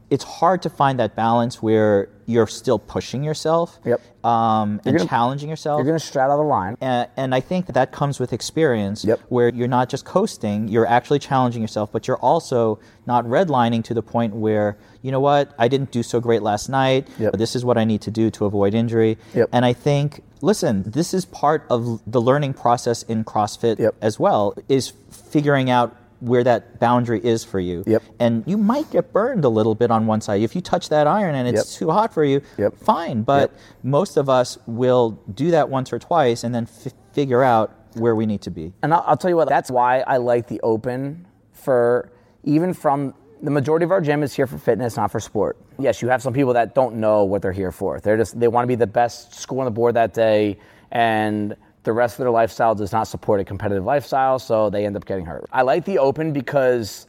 it's 0.09 0.23
hard 0.25 0.63
to 0.63 0.71
find 0.71 1.01
that 1.01 1.17
balance 1.17 1.61
where 1.61 2.09
you're 2.27 2.47
still 2.47 2.79
pushing 2.79 3.23
yourself 3.25 3.79
Yep. 3.85 4.01
um, 4.25 4.81
and 4.85 4.97
gonna- 4.99 5.09
challenging 5.09 5.49
yourself. 5.49 5.79
You're 5.79 5.87
going 5.87 5.99
to 5.99 6.05
straddle 6.05 6.37
the 6.37 6.43
line. 6.45 6.77
And, 6.81 7.09
and 7.17 7.35
I 7.35 7.41
think 7.41 7.67
that, 7.67 7.73
that 7.75 7.93
comes 7.93 8.19
with 8.21 8.33
experience, 8.33 9.05
Yep. 9.05 9.21
where 9.29 9.49
you're 9.49 9.69
not 9.69 9.89
just 9.89 10.05
coasting, 10.05 10.69
you're 10.69 10.87
actually 10.87 11.19
challenging 11.19 11.61
yourself, 11.63 11.91
but 11.93 12.07
you're 12.07 12.19
also 12.19 12.79
not 13.07 13.25
redlining 13.25 13.83
to 13.85 13.95
the 13.95 14.03
point 14.03 14.35
where, 14.35 14.77
you 15.03 15.11
know 15.13 15.21
what, 15.21 15.53
I 15.59 15.67
didn't 15.69 15.91
do 15.93 16.03
so 16.03 16.21
great 16.21 16.43
last 16.43 16.69
night, 16.69 17.09
Yep. 17.19 17.33
but 17.33 17.39
this 17.39 17.57
is 17.57 17.65
what 17.65 17.77
I 17.79 17.85
need 17.85 18.01
to 18.03 18.11
do 18.11 18.31
to 18.33 18.45
avoid 18.45 18.75
injury. 18.75 19.19
Yep. 19.35 19.49
And 19.53 19.65
I 19.65 19.73
think, 19.73 20.23
listen, 20.41 20.85
this 20.87 21.15
is 21.15 21.25
part 21.25 21.65
of 21.71 22.01
the 22.07 22.21
learning 22.21 22.55
process 22.55 23.03
in 23.05 23.25
CrossFit 23.25 23.91
as 24.01 24.19
well, 24.21 24.55
is 24.69 24.93
figuring 25.11 25.69
out 25.71 25.97
where 26.21 26.43
that 26.45 26.81
boundary 26.81 27.21
is 27.25 27.45
for 27.45 27.61
you. 27.61 27.85
Yep. 27.87 28.03
And 28.19 28.43
you 28.47 28.57
might 28.57 28.91
get 28.91 29.13
burned 29.13 29.45
a 29.45 29.49
little 29.49 29.75
bit 29.75 29.91
on 29.91 30.07
one 30.07 30.21
side. 30.21 30.41
If 30.43 30.55
you 30.55 30.61
touch 30.63 30.89
that 30.89 31.07
iron 31.07 31.35
and 31.35 31.47
it's 31.49 31.73
Yep. 31.73 31.79
too 31.79 31.91
hot 31.91 32.15
for 32.15 32.25
you, 32.25 32.41
Yep. 32.59 32.77
fine. 32.79 33.23
But 33.23 33.53
most 33.83 34.17
of 34.17 34.29
us 34.29 34.59
will 34.67 35.19
do 35.35 35.51
that 35.51 35.69
once 35.69 35.93
or 35.93 35.99
twice 35.99 36.43
and 36.45 36.55
then 36.55 36.65
f- 36.85 36.93
figure 37.13 37.43
out 37.43 37.73
where 37.95 38.15
we 38.15 38.27
need 38.27 38.41
to 38.43 38.51
be. 38.51 38.73
And 38.83 38.93
I'll, 38.95 39.05
I'll 39.07 39.17
tell 39.17 39.31
you 39.31 39.37
what, 39.37 39.49
that's 39.49 39.71
why 39.71 40.01
I 40.07 40.17
like 40.19 40.49
the 40.49 40.61
open 40.63 41.27
for 41.53 42.11
even 42.45 42.73
from 42.75 43.15
the 43.43 43.51
majority 43.51 43.85
of 43.85 43.91
our 43.91 44.01
gym 44.01 44.23
is 44.23 44.35
here 44.35 44.47
for 44.47 44.57
fitness, 44.59 44.97
not 44.97 45.11
for 45.11 45.21
sport. 45.21 45.59
Yes, 45.79 46.01
you 46.01 46.09
have 46.09 46.23
some 46.23 46.33
people 46.33 46.55
that 46.55 46.75
don't 46.75 46.97
know 46.97 47.25
what 47.25 47.43
they're 47.43 47.53
here 47.53 47.73
for. 47.73 48.01
They're 48.01 48.17
just 48.17 48.39
they 48.41 48.49
want 48.49 48.65
to 48.65 48.69
be 48.69 48.75
the 48.77 48.87
best 48.87 49.35
score 49.35 49.59
on 49.61 49.67
the 49.67 49.71
board 49.71 49.95
that 49.95 50.15
day, 50.15 50.59
and 50.91 51.55
the 51.87 51.93
rest 51.95 52.17
of 52.17 52.25
their 52.25 52.31
lifestyle 52.31 52.75
does 52.75 52.93
not 52.93 53.05
support 53.09 53.41
a 53.41 53.45
competitive 53.45 53.85
lifestyle, 53.85 54.39
so 54.39 54.69
they 54.69 54.85
end 54.85 54.97
up 54.97 55.07
getting 55.07 55.25
hurt. 55.25 55.47
I 55.51 55.63
like 55.63 55.87
the 55.87 55.99
open 55.99 56.33
because 56.35 57.07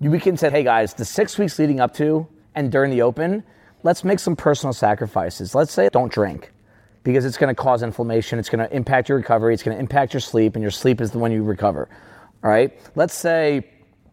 we 0.00 0.18
can 0.18 0.36
say, 0.36 0.50
hey 0.50 0.64
guys, 0.64 0.94
the 0.94 1.04
six 1.04 1.38
weeks 1.38 1.58
leading 1.58 1.78
up 1.78 1.94
to 1.94 2.26
and 2.56 2.72
during 2.72 2.90
the 2.90 3.02
open, 3.02 3.44
let's 3.84 4.02
make 4.02 4.18
some 4.18 4.34
personal 4.34 4.72
sacrifices. 4.72 5.54
Let's 5.54 5.72
say 5.72 5.88
don't 5.92 6.12
drink 6.12 6.52
because 7.04 7.24
it's 7.24 7.36
going 7.36 7.54
to 7.54 7.62
cause 7.62 7.82
inflammation. 7.82 8.38
It's 8.38 8.48
going 8.48 8.66
to 8.66 8.74
impact 8.74 9.08
your 9.08 9.18
recovery. 9.18 9.54
It's 9.54 9.62
going 9.62 9.76
to 9.76 9.80
impact 9.80 10.12
your 10.12 10.20
sleep, 10.20 10.54
and 10.56 10.62
your 10.62 10.70
sleep 10.70 11.00
is 11.00 11.12
the 11.12 11.18
one 11.18 11.30
you 11.32 11.42
recover. 11.42 11.88
All 12.42 12.50
right. 12.50 12.72
Let's 12.96 13.14
say 13.14 13.66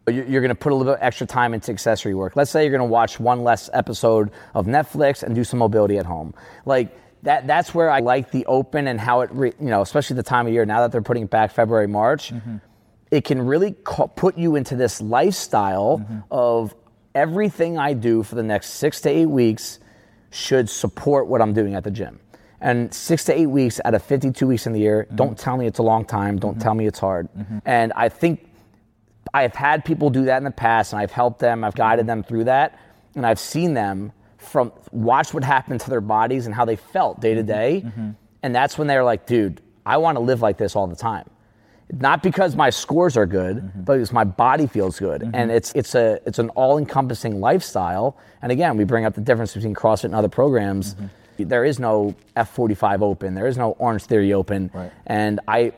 you- 0.08 0.26
you're 0.28 0.42
going 0.42 0.50
to 0.50 0.56
put 0.56 0.72
a 0.72 0.76
little 0.76 0.94
bit 0.94 1.00
extra 1.02 1.28
time 1.28 1.54
into 1.54 1.72
accessory 1.72 2.14
work. 2.14 2.36
Let's 2.36 2.52
say 2.52 2.64
you're 2.64 2.78
going 2.78 2.88
to 2.88 2.92
watch 2.92 3.20
one 3.20 3.44
less 3.44 3.70
episode 3.74 4.32
of 4.54 4.66
Netflix 4.68 5.24
and 5.24 5.34
do 5.34 5.44
some 5.44 5.60
mobility 5.60 5.98
at 5.98 6.06
home. 6.06 6.34
Like 6.66 6.98
that. 7.28 7.46
That's 7.46 7.76
where 7.76 7.90
I 7.90 8.00
like 8.00 8.32
the 8.32 8.46
open 8.46 8.88
and 8.88 9.00
how 9.00 9.22
it, 9.22 9.30
re, 9.32 9.54
you 9.60 9.68
know, 9.68 9.82
especially 9.82 10.16
the 10.16 10.24
time 10.24 10.48
of 10.48 10.54
year 10.54 10.66
now 10.66 10.82
that 10.82 10.92
they're 10.92 11.02
putting 11.02 11.24
it 11.24 11.30
back 11.30 11.52
February, 11.52 11.88
March. 11.88 12.32
Mm-hmm. 12.32 12.58
It 13.12 13.24
can 13.24 13.42
really 13.42 13.74
ca- 13.74 14.08
put 14.08 14.38
you 14.38 14.56
into 14.56 14.76
this 14.76 15.00
lifestyle 15.02 16.00
mm-hmm. 16.00 16.20
of 16.32 16.74
everything 17.14 17.78
I 17.78 17.94
do 17.94 18.24
for 18.24 18.36
the 18.36 18.44
next 18.44 18.72
six 18.72 19.02
to 19.02 19.10
eight 19.10 19.28
weeks 19.28 19.80
should 20.32 20.70
support 20.70 21.28
what 21.28 21.42
I'm 21.42 21.54
doing 21.54 21.76
at 21.76 21.84
the 21.84 21.92
gym. 21.92 22.20
And 22.60 22.94
six 22.94 23.24
to 23.26 23.38
eight 23.38 23.48
weeks 23.48 23.80
out 23.86 23.94
of 23.94 24.04
52 24.04 24.48
weeks 24.48 24.66
in 24.66 24.74
the 24.74 24.80
year, 24.80 25.08
don't 25.14 25.30
mm-hmm. 25.30 25.36
tell 25.36 25.58
me 25.58 25.68
it's 25.68 25.80
a 25.80 25.84
long 25.84 26.06
time. 26.06 26.40
Don't 26.40 26.60
tell 26.60 26.74
me 26.74 26.88
it's 26.88 27.00
hard. 27.00 27.30
And 27.66 27.94
I 27.96 28.10
think 28.10 28.50
I've 29.34 29.54
had 29.54 29.86
people 29.86 30.10
do 30.10 30.26
that 30.26 30.38
in 30.38 30.44
the 30.44 30.52
past, 30.52 30.94
and 30.94 31.02
I've 31.02 31.12
helped 31.12 31.40
them. 31.40 31.64
I've 31.64 31.76
guided 31.76 32.08
them 32.08 32.24
through 32.24 32.46
that, 32.46 32.80
and 33.16 33.26
I've 33.26 33.40
seen 33.40 33.74
them 33.74 34.12
from 34.48 34.72
watch 34.92 35.34
what 35.34 35.44
happened 35.44 35.82
to 35.82 35.90
their 35.90 36.02
bodies 36.02 36.46
and 36.46 36.56
how 36.56 36.66
they 36.66 36.76
felt 36.76 37.20
day 37.20 37.34
to 37.34 37.42
mm-hmm. 37.42 37.48
day, 37.48 37.82
mm-hmm. 37.86 38.10
and 38.44 38.56
that's 38.56 38.78
when 38.78 38.88
they're 38.88 39.04
like, 39.04 39.26
dude, 39.26 39.62
I 39.86 39.98
want 39.98 40.16
to 40.18 40.20
live 40.20 40.42
like 40.42 40.58
this 40.58 40.76
all 40.76 40.88
the 40.88 40.96
time. 40.96 41.30
Not 41.92 42.22
because 42.22 42.56
my 42.56 42.70
scores 42.70 43.16
are 43.16 43.26
good, 43.26 43.58
mm-hmm. 43.58 43.82
but 43.84 43.94
because 43.94 44.12
my 44.12 44.26
body 44.26 44.68
feels 44.68 45.00
good, 45.00 45.30
and 45.34 45.50
it's 45.50 45.72
it's 45.74 45.96
a 45.96 46.20
it's 46.26 46.40
an 46.40 46.50
all 46.50 46.78
encompassing 46.78 47.40
lifestyle. 47.40 48.18
And 48.42 48.52
again, 48.52 48.76
we 48.76 48.84
bring 48.84 49.06
up 49.06 49.16
the 49.16 49.22
difference 49.22 49.54
between 49.54 49.74
CrossFit 49.74 50.06
and 50.06 50.16
other 50.16 50.28
programs. 50.28 50.96
There 51.38 51.64
is 51.64 51.80
no 51.80 52.16
F45 52.36 53.02
Open. 53.02 53.36
There 53.36 53.48
is 53.48 53.58
no 53.58 53.72
Orange 53.74 54.04
Theory 54.04 54.34
Open. 54.34 54.72
Right. 54.74 54.92
And 55.06 55.40
I, 55.48 55.72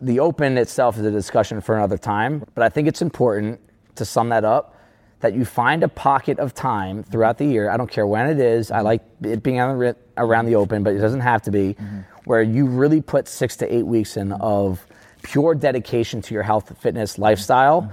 the 0.00 0.20
Open 0.20 0.56
itself 0.56 0.96
is 0.96 1.04
a 1.04 1.10
discussion 1.10 1.60
for 1.60 1.76
another 1.76 1.98
time. 1.98 2.44
But 2.54 2.62
I 2.62 2.68
think 2.68 2.86
it's 2.86 3.02
important 3.02 3.60
to 3.96 4.04
sum 4.04 4.28
that 4.30 4.44
up 4.44 4.79
that 5.20 5.34
you 5.34 5.44
find 5.44 5.82
a 5.82 5.88
pocket 5.88 6.38
of 6.38 6.54
time 6.54 7.02
throughout 7.02 7.38
the 7.38 7.44
year. 7.44 7.70
I 7.70 7.76
don't 7.76 7.90
care 7.90 8.06
when 8.06 8.28
it 8.28 8.38
is. 8.38 8.70
I 8.70 8.76
mm-hmm. 8.76 8.84
like 8.84 9.02
it 9.22 9.42
being 9.42 9.60
on 9.60 9.70
the, 9.70 9.76
ri- 9.76 9.94
around 10.16 10.46
the 10.46 10.56
Open, 10.56 10.82
but 10.82 10.94
it 10.94 10.98
doesn't 10.98 11.20
have 11.20 11.42
to 11.42 11.50
be. 11.50 11.74
Mm-hmm. 11.74 12.00
Where 12.24 12.42
you 12.42 12.66
really 12.66 13.00
put 13.00 13.28
six 13.28 13.56
to 13.56 13.74
eight 13.74 13.86
weeks 13.86 14.16
in 14.16 14.32
of 14.32 14.86
pure 15.22 15.54
dedication 15.54 16.22
to 16.22 16.34
your 16.34 16.42
health, 16.42 16.76
fitness, 16.80 17.14
mm-hmm. 17.14 17.22
lifestyle, 17.22 17.90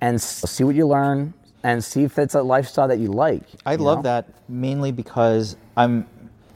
and 0.00 0.20
see 0.20 0.64
what 0.64 0.74
you 0.74 0.86
learn 0.86 1.32
and 1.62 1.82
see 1.82 2.04
if 2.04 2.18
it's 2.18 2.34
a 2.34 2.42
lifestyle 2.42 2.88
that 2.88 2.98
you 2.98 3.08
like. 3.08 3.42
I 3.64 3.72
you 3.72 3.78
love 3.78 3.98
know? 3.98 4.02
that 4.02 4.28
mainly 4.48 4.92
because 4.92 5.56
I'm 5.76 6.06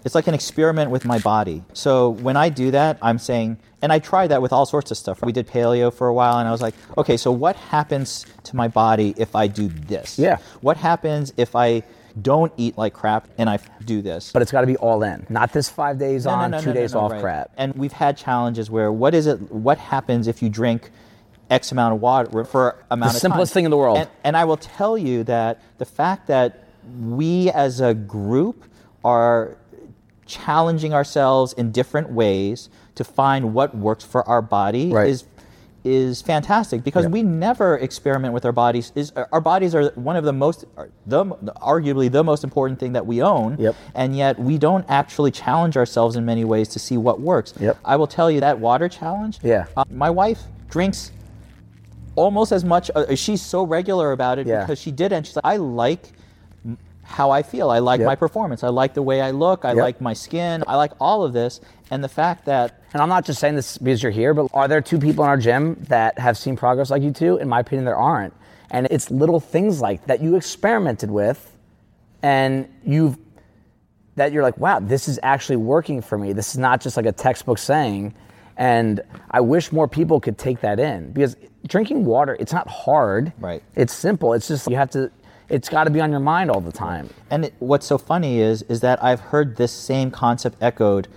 it's 0.04 0.14
like 0.14 0.26
an 0.26 0.35
experiment 0.35 0.90
with 0.90 1.04
my 1.04 1.19
body. 1.19 1.62
So 1.73 2.11
when 2.11 2.37
I 2.37 2.49
do 2.49 2.71
that, 2.71 2.99
I'm 3.02 3.19
saying 3.19 3.59
and 3.83 3.92
I 3.92 3.99
tried 3.99 4.28
that 4.28 4.42
with 4.42 4.52
all 4.52 4.66
sorts 4.66 4.90
of 4.90 4.97
stuff. 4.99 5.23
We 5.23 5.33
did 5.33 5.47
paleo 5.47 5.92
for 5.92 6.07
a 6.09 6.14
while 6.14 6.38
and 6.38 6.47
I 6.49 6.52
was 6.52 6.61
like, 6.62 6.75
okay, 6.99 7.16
so 7.16 7.33
what 7.33 7.57
happens 7.57 8.26
to 8.45 8.57
my 8.57 8.69
body 8.69 9.14
if 9.16 9.35
I 9.35 9.47
do 9.47 9.69
this? 9.69 10.19
Yeah. 10.19 10.38
What 10.61 10.76
happens 10.76 11.33
if 11.37 11.57
I 11.57 11.83
don't 12.21 12.52
eat 12.57 12.76
like 12.76 12.92
crap 12.92 13.28
and 13.38 13.49
I 13.49 13.59
do 13.85 14.02
this? 14.02 14.33
But 14.33 14.42
it's 14.42 14.52
got 14.52 14.62
to 14.62 14.66
be 14.66 14.76
all 14.76 15.02
in, 15.02 15.26
not 15.28 15.52
this 15.52 15.69
five 15.69 15.99
days 15.99 16.25
No, 16.25 16.33
on, 16.33 16.50
no, 16.50 16.61
two 16.61 16.66
no, 16.66 16.73
no, 16.73 16.80
days 16.80 16.95
off 16.95 17.12
right. 17.12 17.21
crap. 17.21 17.50
And 17.57 17.75
we've 17.75 17.92
had 17.92 18.16
challenges 18.16 18.71
where 18.71 18.92
what 18.92 19.14
is 19.14 19.26
it? 19.26 19.40
What 19.50 19.78
happens 19.78 20.26
if 20.28 20.42
you 20.42 20.49
drink 20.49 20.90
X 21.50 21.73
amount 21.73 21.95
of 21.95 22.00
water 22.00 22.45
for 22.45 22.76
amount 22.90 23.12
The 23.12 23.16
of 23.16 23.21
simplest 23.21 23.52
time? 23.52 23.54
thing 23.54 23.64
in 23.64 23.71
the 23.71 23.76
world. 23.76 23.99
And, 23.99 24.09
and 24.25 24.37
I 24.37 24.45
will 24.45 24.57
tell 24.59 24.99
you 24.99 25.25
that 25.25 25.62
the 25.78 25.85
fact 25.85 26.26
that 26.26 26.64
we 26.99 27.50
as 27.50 27.80
a 27.80 27.95
group 27.95 28.64
are 29.04 29.57
challenging 30.30 30.94
ourselves 30.94 31.52
in 31.54 31.72
different 31.72 32.10
ways 32.12 32.70
to 32.94 33.02
find 33.04 33.52
what 33.52 33.76
works 33.76 34.04
for 34.04 34.26
our 34.28 34.40
body 34.40 34.92
Right. 34.92 35.08
is 35.10 35.25
is 35.82 36.20
fantastic 36.20 36.84
because 36.84 37.04
Yeah. 37.06 37.10
we 37.10 37.22
never 37.22 37.78
experiment 37.78 38.34
with 38.34 38.44
our 38.44 38.52
bodies 38.52 38.92
is 38.94 39.12
our 39.32 39.40
bodies 39.40 39.75
are 39.75 39.88
one 39.94 40.14
of 40.14 40.25
the 40.25 40.32
most 40.32 40.66
the 41.06 41.25
arguably 41.75 42.12
the 42.12 42.22
most 42.22 42.44
important 42.44 42.78
thing 42.78 42.92
that 42.92 43.06
we 43.06 43.22
own 43.22 43.56
Yep. 43.58 43.75
and 43.94 44.14
yet 44.14 44.38
we 44.38 44.58
don't 44.58 44.84
actually 44.90 45.30
challenge 45.30 45.78
ourselves 45.78 46.16
in 46.16 46.26
many 46.26 46.44
ways 46.44 46.68
to 46.68 46.78
see 46.78 46.99
what 46.99 47.18
works 47.22 47.54
Yep. 47.58 47.78
i 47.82 47.96
will 47.96 48.06
tell 48.06 48.30
you 48.30 48.40
that 48.40 48.60
water 48.60 48.90
challenge 48.90 49.38
Yeah. 49.42 49.64
uh, 49.75 49.84
my 49.90 50.10
wife 50.10 50.42
drinks 50.68 51.12
almost 52.14 52.52
as 52.52 52.62
much 52.62 52.90
uh, 52.94 53.14
she's 53.14 53.40
so 53.40 53.62
regular 53.64 54.12
about 54.12 54.38
it 54.38 54.46
Yeah. 54.46 54.60
because 54.60 54.78
she 54.78 54.90
did 54.90 55.12
and 55.14 55.26
she's 55.26 55.37
like 55.37 55.46
i 55.46 55.56
like 55.56 56.12
how 57.11 57.31
i 57.31 57.43
feel 57.43 57.71
i 57.71 57.79
like 57.79 57.99
Yep. 58.00 58.07
my 58.07 58.14
performance 58.14 58.62
i 58.64 58.69
like 58.69 58.95
the 58.95 59.02
way 59.02 59.21
i 59.21 59.31
look 59.33 59.64
i 59.64 59.71
Yep. 59.73 59.76
like 59.83 60.00
my 60.00 60.12
skin 60.14 60.62
i 60.67 60.76
like 60.76 60.93
all 61.00 61.23
of 61.25 61.33
this 61.33 61.61
and 61.90 62.02
the 62.05 62.09
fact 62.09 62.45
that 62.47 62.83
And 62.93 63.02
I'm 63.02 63.09
not 63.09 63.25
just 63.25 63.40
saying 63.40 63.57
this 63.57 63.79
because 63.79 64.00
you're 64.02 64.12
here, 64.12 64.33
but 64.35 64.49
are 64.55 64.69
there 64.69 64.81
two 64.81 64.99
people 64.99 65.25
in 65.25 65.31
our 65.31 65.37
gym 65.37 65.76
that 65.88 66.19
have 66.19 66.37
seen 66.38 66.57
progress 66.57 66.88
like 66.90 67.02
you 67.02 67.12
two? 67.12 67.37
In 67.38 67.49
my 67.49 67.61
opinion, 67.61 67.85
there 67.85 67.97
aren't. 67.97 68.33
And 68.71 68.87
it's 68.90 69.11
little 69.11 69.38
things 69.40 69.81
like 69.81 70.07
that 70.07 70.21
you 70.21 70.37
experimented 70.37 71.11
with 71.11 71.40
and 72.23 72.69
you've 72.85 73.17
that 74.17 74.33
you're 74.33 74.43
like, 74.43 74.59
wow, 74.59 74.79
this 74.81 75.09
is 75.09 75.19
actually 75.23 75.57
working 75.57 76.00
for 76.02 76.19
me. 76.19 76.33
This 76.33 76.50
is 76.50 76.59
not 76.59 76.81
just 76.81 76.97
like 76.97 77.07
a 77.07 77.12
textbook 77.12 77.59
saying. 77.59 78.14
And 78.57 79.01
I 79.31 79.40
wish 79.40 79.73
more 79.73 79.88
people 79.88 80.20
could 80.20 80.37
take 80.38 80.61
that 80.61 80.79
in 80.79 81.12
because 81.12 81.37
drinking 81.66 82.05
water, 82.05 82.37
it's 82.38 82.53
not 82.53 82.68
hard. 82.68 83.33
Right. 83.38 83.62
It's 83.75 83.94
simple. 83.94 84.33
It's 84.35 84.46
just 84.49 84.68
you 84.70 84.77
have 84.77 84.90
to 84.90 85.11
it's 85.50 85.68
got 85.68 85.84
to 85.84 85.90
be 85.90 86.00
on 86.00 86.10
your 86.10 86.20
mind 86.20 86.50
all 86.50 86.60
the 86.60 86.72
time. 86.72 87.10
And 87.30 87.46
it, 87.46 87.54
what's 87.58 87.86
so 87.86 87.98
funny 87.98 88.40
is 88.40 88.62
is 88.62 88.80
that 88.80 89.02
I've 89.02 89.20
heard 89.20 89.56
this 89.56 89.72
same 89.72 90.10
concept 90.10 90.56
echoed. 90.62 91.08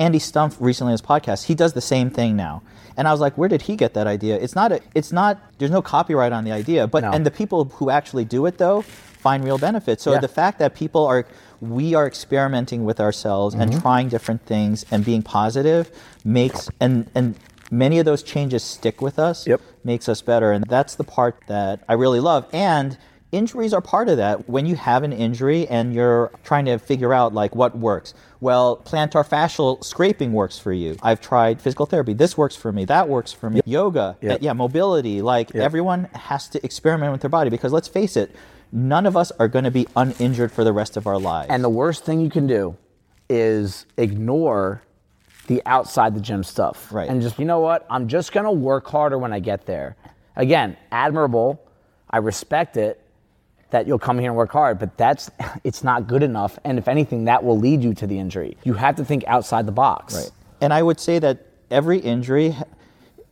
Andy 0.00 0.18
Stumpf 0.18 0.56
recently 0.58 0.90
on 0.90 0.94
his 0.94 1.02
podcast, 1.02 1.44
he 1.44 1.54
does 1.54 1.72
the 1.74 1.80
same 1.80 2.10
thing 2.10 2.34
now. 2.34 2.62
And 2.96 3.06
I 3.06 3.12
was 3.12 3.20
like, 3.20 3.36
where 3.38 3.48
did 3.48 3.62
he 3.62 3.76
get 3.76 3.94
that 3.94 4.06
idea? 4.06 4.36
It's 4.36 4.54
not 4.56 4.72
a, 4.72 4.80
it's 4.94 5.12
not 5.12 5.38
there's 5.58 5.70
no 5.70 5.82
copyright 5.82 6.32
on 6.32 6.44
the 6.44 6.52
idea, 6.52 6.86
but 6.86 7.02
No. 7.02 7.12
and 7.12 7.24
the 7.24 7.30
people 7.30 7.64
who 7.66 7.90
actually 7.90 8.24
do 8.24 8.46
it 8.46 8.58
though 8.58 8.82
find 8.82 9.44
real 9.44 9.58
benefit. 9.58 10.00
So 10.00 10.12
Yeah. 10.12 10.18
the 10.20 10.28
fact 10.28 10.58
that 10.58 10.74
people 10.74 11.04
are 11.06 11.26
we 11.60 11.94
are 11.94 12.06
experimenting 12.06 12.84
with 12.84 13.00
ourselves 13.00 13.54
Mm-hmm. 13.54 13.62
and 13.72 13.80
trying 13.82 14.08
different 14.08 14.44
things 14.46 14.84
and 14.90 15.04
being 15.04 15.22
positive 15.22 15.90
makes 16.24 16.68
and 16.80 17.08
and 17.14 17.36
many 17.70 17.98
of 17.98 18.04
those 18.04 18.22
changes 18.22 18.62
stick 18.62 19.00
with 19.00 19.18
us 19.18 19.46
Yep. 19.46 19.60
makes 19.84 20.08
us 20.08 20.20
better 20.22 20.52
and 20.52 20.64
that's 20.68 20.94
the 20.96 21.04
part 21.04 21.36
that 21.48 21.80
I 21.88 21.94
really 21.94 22.20
love 22.20 22.46
and 22.52 22.96
injuries 23.34 23.72
are 23.74 23.80
part 23.80 24.08
of 24.08 24.16
that 24.18 24.48
when 24.48 24.64
you 24.66 24.76
have 24.76 25.02
an 25.02 25.12
injury 25.12 25.66
and 25.68 25.92
you're 25.94 26.30
trying 26.44 26.64
to 26.66 26.78
figure 26.78 27.12
out 27.12 27.34
like 27.34 27.54
what 27.56 27.76
works 27.76 28.14
well 28.40 28.76
plantar 28.78 29.26
fascial 29.28 29.82
scraping 29.82 30.32
works 30.32 30.58
for 30.58 30.72
you 30.72 30.96
i've 31.02 31.20
tried 31.20 31.60
physical 31.60 31.84
therapy 31.86 32.12
this 32.14 32.36
works 32.38 32.54
for 32.56 32.70
me 32.72 32.84
that 32.84 33.08
works 33.08 33.32
for 33.32 33.50
me 33.50 33.60
yoga 33.64 34.00
uh, 34.00 34.14
Yep. 34.20 34.38
yeah 34.42 34.52
mobility 34.52 35.20
like 35.22 35.54
everyone 35.54 36.04
has 36.14 36.48
to 36.48 36.64
experiment 36.64 37.10
with 37.12 37.20
their 37.22 37.30
body 37.30 37.50
because 37.50 37.72
let's 37.72 37.88
face 37.88 38.16
it 38.16 38.34
none 38.72 39.04
of 39.06 39.16
us 39.16 39.32
are 39.38 39.48
going 39.48 39.64
to 39.64 39.70
be 39.70 39.86
uninjured 39.96 40.52
for 40.52 40.64
the 40.64 40.72
rest 40.72 40.96
of 40.96 41.06
our 41.06 41.18
lives 41.18 41.48
And 41.50 41.62
the 41.64 41.68
worst 41.68 42.04
thing 42.04 42.20
you 42.20 42.30
can 42.30 42.46
do 42.46 42.76
is 43.28 43.86
ignore 43.96 44.82
the 45.46 45.60
outside 45.66 46.14
the 46.14 46.20
gym 46.20 46.42
stuff. 46.42 46.90
Right. 46.92 47.08
And 47.08 47.20
just, 47.20 47.38
you 47.38 47.44
know 47.44 47.60
what? 47.60 47.86
I'm 47.90 48.08
just 48.08 48.32
going 48.32 48.44
to 48.44 48.50
work 48.50 48.86
harder 48.86 49.18
when 49.18 49.30
I 49.32 49.40
get 49.40 49.66
there. 49.66 49.94
Again, 50.36 50.76
admirable. 50.90 51.60
I 52.08 52.18
respect 52.18 52.76
it 52.78 53.00
that 53.70 53.86
you'll 53.86 53.98
come 53.98 54.18
here 54.18 54.30
and 54.30 54.36
work 54.36 54.50
hard, 54.52 54.78
but 54.78 54.96
that's 54.96 55.30
it's 55.64 55.82
not 55.84 56.06
good 56.06 56.22
enough. 56.22 56.58
And 56.64 56.78
if 56.78 56.88
anything, 56.88 57.24
that 57.24 57.44
will 57.44 57.58
lead 57.58 57.82
you 57.82 57.94
to 57.94 58.06
the 58.06 58.18
injury. 58.18 58.56
You 58.64 58.74
have 58.74 58.96
to 58.96 59.04
think 59.04 59.24
outside 59.26 59.66
the 59.66 59.72
box. 59.72 60.14
Right. 60.14 60.30
And 60.60 60.72
I 60.72 60.82
would 60.82 61.00
say 61.00 61.18
that 61.18 61.46
every 61.70 61.98
injury, 61.98 62.54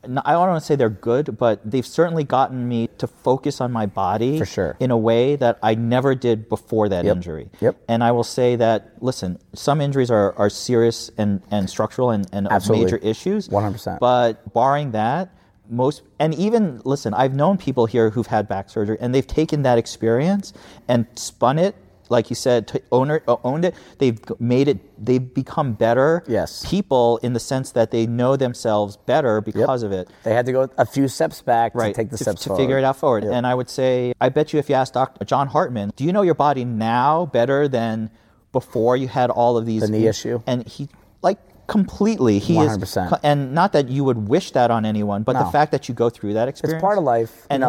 I 0.05 0.33
don't 0.33 0.49
want 0.49 0.61
to 0.61 0.67
say 0.67 0.75
they're 0.75 0.89
good, 0.91 1.39
but 1.39 1.61
they've 1.69 1.87
certainly 1.87 2.25
gotten 2.25 2.69
me 2.69 2.89
to 2.99 3.07
focus 3.07 3.61
on 3.61 3.71
my 3.71 3.87
body 3.87 4.39
For 4.39 4.45
sure. 4.45 4.77
in 4.81 4.91
a 4.91 4.97
way 4.99 5.37
that 5.37 5.59
I 5.63 5.77
never 5.77 6.17
did 6.17 6.49
before 6.49 6.89
that 6.89 7.05
Yep. 7.05 7.17
injury. 7.17 7.51
Yep. 7.61 7.77
And 7.89 8.03
I 8.03 8.11
will 8.11 8.25
say 8.25 8.57
that, 8.57 8.95
listen, 9.01 9.39
some 9.55 9.81
injuries 9.81 10.11
are, 10.11 10.35
are 10.37 10.51
serious 10.51 11.11
and, 11.17 11.41
and 11.53 11.71
structural 11.71 12.11
and, 12.11 12.27
and 12.33 12.49
Absolutely. 12.51 12.85
major 12.87 12.97
issues. 12.97 13.49
100%. 13.49 14.01
But 14.01 14.53
barring 14.53 14.91
that, 14.91 15.31
most 15.73 16.03
and 16.19 16.35
even 16.35 16.81
listen, 16.85 17.15
I've 17.15 17.35
known 17.35 17.57
people 17.59 17.87
here 17.87 18.11
who've 18.11 18.27
had 18.27 18.47
back 18.49 18.71
surgery 18.71 18.99
and 19.01 19.15
they've 19.15 19.27
taken 19.27 19.63
that 19.63 19.79
experience 19.79 20.53
and 20.87 21.07
spun 21.17 21.59
it, 21.59 21.75
like 22.09 22.29
you 22.29 22.37
said, 22.37 22.67
to 22.69 22.83
owner, 22.93 23.23
uh, 23.27 23.37
owned 23.43 23.65
it. 23.65 23.75
They've 23.99 24.21
made 24.39 24.69
it. 24.69 24.79
They've 25.03 25.33
become 25.33 25.73
better 25.73 26.23
Yes. 26.29 26.63
people 26.69 27.17
in 27.23 27.33
the 27.33 27.41
sense 27.41 27.71
that 27.73 27.91
they 27.91 28.07
know 28.07 28.37
themselves 28.37 28.99
better 28.99 29.41
because 29.41 29.83
of 29.83 29.93
it. 29.93 30.09
They 30.23 30.35
had 30.35 30.45
to 30.47 30.53
go 30.53 30.69
a 30.77 30.85
few 30.85 31.09
steps 31.09 31.41
back 31.41 31.75
Right, 31.75 31.95
to 31.95 32.01
take 32.03 32.11
the 32.11 32.19
to, 32.19 32.25
steps 32.25 32.43
to 32.43 32.49
forward. 32.51 32.63
figure 32.63 32.79
it 32.79 32.85
out 32.85 32.97
forward. 32.99 33.25
And 33.25 33.47
I 33.47 33.55
would 33.55 33.71
say, 33.71 34.13
I 34.21 34.29
bet 34.29 34.53
you, 34.53 34.59
if 34.59 34.69
you 34.69 34.75
ask 34.75 34.93
Dr. 34.93 35.25
John 35.25 35.49
Hartman, 35.49 35.91
do 35.97 36.05
you 36.05 36.13
know 36.13 36.23
your 36.23 36.35
body 36.35 36.65
now 36.67 37.27
better 37.27 37.67
than 37.67 38.11
before 38.53 38.97
you 38.99 39.09
had 39.09 39.31
all 39.31 39.57
of 39.57 39.65
these 39.65 39.81
The 39.83 39.89
knee 39.89 40.07
issue? 40.07 40.43
And 40.47 40.67
he, 40.67 40.89
like, 41.23 41.39
completely, 41.67 42.39
he 42.39 42.59
is, 42.59 42.77
100%. 42.79 43.21
and 43.23 43.55
not 43.55 43.73
that 43.73 43.89
you 43.89 44.05
would 44.05 44.29
wish 44.29 44.51
that 44.53 44.71
on 44.71 44.85
anyone, 44.85 45.23
but 45.23 45.39
the 45.39 45.45
fact 45.47 45.73
that 45.73 45.89
you 45.89 45.95
go 45.95 46.11
through 46.11 46.35
that 46.35 46.49
experience, 46.49 46.77
It's 46.79 46.83
part 46.83 46.99
of 46.99 47.05
life, 47.05 47.33
you 47.43 47.47
And 47.51 47.65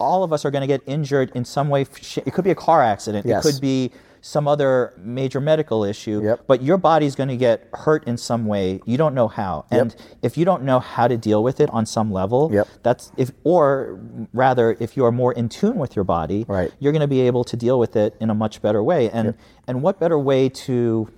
all 0.00 0.22
of 0.22 0.32
us 0.32 0.44
are 0.44 0.50
going 0.50 0.60
to 0.62 0.66
get 0.68 0.80
injured 0.86 1.32
in 1.34 1.44
some 1.44 1.68
way. 1.68 1.82
It 1.82 2.32
could 2.32 2.44
be 2.44 2.50
a 2.50 2.54
car 2.54 2.82
accident. 2.82 3.26
Yes. 3.26 3.44
It 3.44 3.52
could 3.52 3.60
be 3.60 3.90
some 4.20 4.48
other 4.48 4.92
major 4.98 5.40
medical 5.40 5.84
issue. 5.84 6.20
Yep. 6.22 6.44
But 6.46 6.62
your 6.62 6.76
body's 6.76 7.14
going 7.14 7.28
to 7.28 7.36
get 7.36 7.68
hurt 7.72 8.04
in 8.04 8.16
some 8.16 8.46
way. 8.46 8.80
You 8.84 8.96
don't 8.96 9.14
know 9.14 9.28
how. 9.28 9.64
And 9.70 9.94
if 10.22 10.36
you 10.36 10.44
don't 10.44 10.64
know 10.64 10.80
how 10.80 11.06
to 11.08 11.16
deal 11.16 11.42
with 11.42 11.60
it 11.60 11.70
on 11.70 11.86
some 11.86 12.12
level, 12.12 12.50
Yep. 12.52 12.68
that's 12.82 13.12
if 13.16 13.30
or 13.44 13.98
rather 14.32 14.76
if 14.80 14.96
you 14.96 15.04
are 15.04 15.12
more 15.12 15.32
in 15.32 15.48
tune 15.48 15.76
with 15.78 15.94
your 15.96 16.04
body, 16.04 16.44
Right. 16.48 16.72
you're 16.80 16.92
going 16.92 17.00
to 17.00 17.08
be 17.08 17.22
able 17.22 17.44
to 17.44 17.56
deal 17.56 17.78
with 17.78 17.94
it 17.96 18.14
in 18.20 18.28
a 18.30 18.34
much 18.34 18.60
better 18.60 18.82
way. 18.82 19.08
And 19.10 19.34
and 19.68 19.82
what 19.82 19.98
better 20.00 20.18
way 20.18 20.48
to 20.48 21.08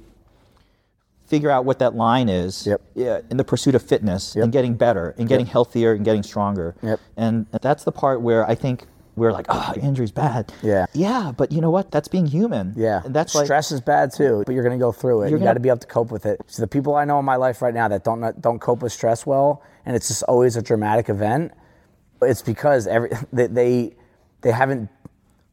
figure 1.31 1.51
out 1.51 1.65
what 1.65 1.79
that 1.79 1.95
line 1.95 2.29
is 2.29 2.67
Yep. 2.67 2.81
yeah, 2.95 3.21
in 3.31 3.37
the 3.37 3.45
pursuit 3.45 3.75
of 3.77 3.83
fitness 3.83 4.35
Yep. 4.37 4.45
and 4.45 4.53
getting 4.53 4.75
better 4.75 5.15
and 5.17 5.29
getting 5.29 5.47
healthier 5.47 5.93
and 5.93 6.05
getting 6.05 6.23
stronger. 6.25 6.75
Yep. 6.83 6.99
And 7.17 7.47
that's 7.63 7.85
the 7.85 7.93
part 7.93 8.21
where 8.21 8.47
I 8.51 8.55
think 8.57 8.87
we're 9.17 9.33
like, 9.33 9.47
oh, 9.49 9.73
injury's 9.81 10.11
bad. 10.13 10.53
Yeah. 10.63 10.87
Yeah, 10.93 11.33
but 11.37 11.53
you 11.53 11.61
know 11.61 11.71
what? 11.71 11.91
That's 11.91 12.09
being 12.09 12.27
human. 12.27 12.73
Yeah, 12.77 13.03
And 13.05 13.15
that's 13.15 13.35
like 13.35 13.45
stress 13.47 13.71
is 13.71 13.81
bad 13.81 14.13
too, 14.13 14.43
but 14.47 14.53
you're 14.55 14.65
going 14.65 14.79
to 14.79 14.83
go 14.83 14.93
through 14.93 15.23
it. 15.23 15.31
You're 15.31 15.39
you 15.39 15.45
got 15.45 15.55
to 15.55 15.61
be 15.61 15.69
able 15.69 15.79
to 15.79 15.87
cope 15.87 16.11
with 16.11 16.27
it. 16.27 16.41
So 16.47 16.63
the 16.63 16.69
people 16.69 16.95
I 16.97 17.05
know 17.05 17.19
in 17.19 17.25
my 17.25 17.37
life 17.37 17.63
right 17.63 17.75
now 17.75 17.87
that 17.89 18.03
don't 18.05 18.41
don't 18.41 18.59
cope 18.61 18.83
with 18.83 18.93
stress 18.93 19.25
well, 19.27 19.63
and 19.87 19.95
it's 19.97 20.09
just 20.09 20.23
always 20.25 20.57
a 20.57 20.63
dramatic 20.63 21.09
event. 21.09 21.53
It's 22.23 22.43
because 22.43 22.87
every 22.87 23.11
they 23.33 23.47
they, 23.47 23.95
they 24.43 24.51
haven't 24.53 24.89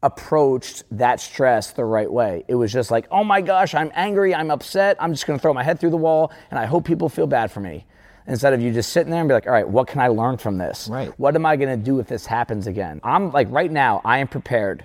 approached 0.02 0.84
that 0.92 1.20
stress 1.20 1.72
the 1.72 1.84
right 1.84 2.10
way. 2.10 2.44
It 2.48 2.54
was 2.54 2.72
just 2.72 2.90
like, 2.90 3.06
oh 3.10 3.24
my 3.24 3.40
gosh, 3.40 3.74
I'm 3.74 3.90
angry, 3.94 4.34
I'm 4.34 4.50
upset, 4.50 4.96
I'm 5.00 5.12
just 5.12 5.26
gonna 5.26 5.38
throw 5.38 5.52
my 5.52 5.62
head 5.62 5.80
through 5.80 5.90
the 5.90 5.96
wall, 5.96 6.32
and 6.50 6.58
I 6.58 6.66
hope 6.66 6.84
people 6.84 7.08
feel 7.08 7.26
bad 7.26 7.50
for 7.50 7.60
me. 7.60 7.84
Instead 8.26 8.52
of 8.52 8.60
you 8.60 8.72
just 8.72 8.92
sitting 8.92 9.10
there 9.10 9.20
and 9.20 9.28
be 9.28 9.34
like, 9.34 9.46
all 9.46 9.52
right, 9.52 9.68
what 9.68 9.88
can 9.88 10.00
I 10.00 10.08
learn 10.08 10.36
from 10.36 10.58
this? 10.58 10.86
Right. 10.88 11.08
What 11.18 11.34
am 11.34 11.46
I 11.46 11.56
gonna 11.56 11.76
do 11.76 11.98
if 11.98 12.06
this 12.06 12.26
happens 12.26 12.66
again? 12.66 13.00
I'm 13.02 13.32
like, 13.32 13.50
right 13.50 13.70
now, 13.70 14.02
I 14.04 14.18
am 14.18 14.28
prepared 14.28 14.84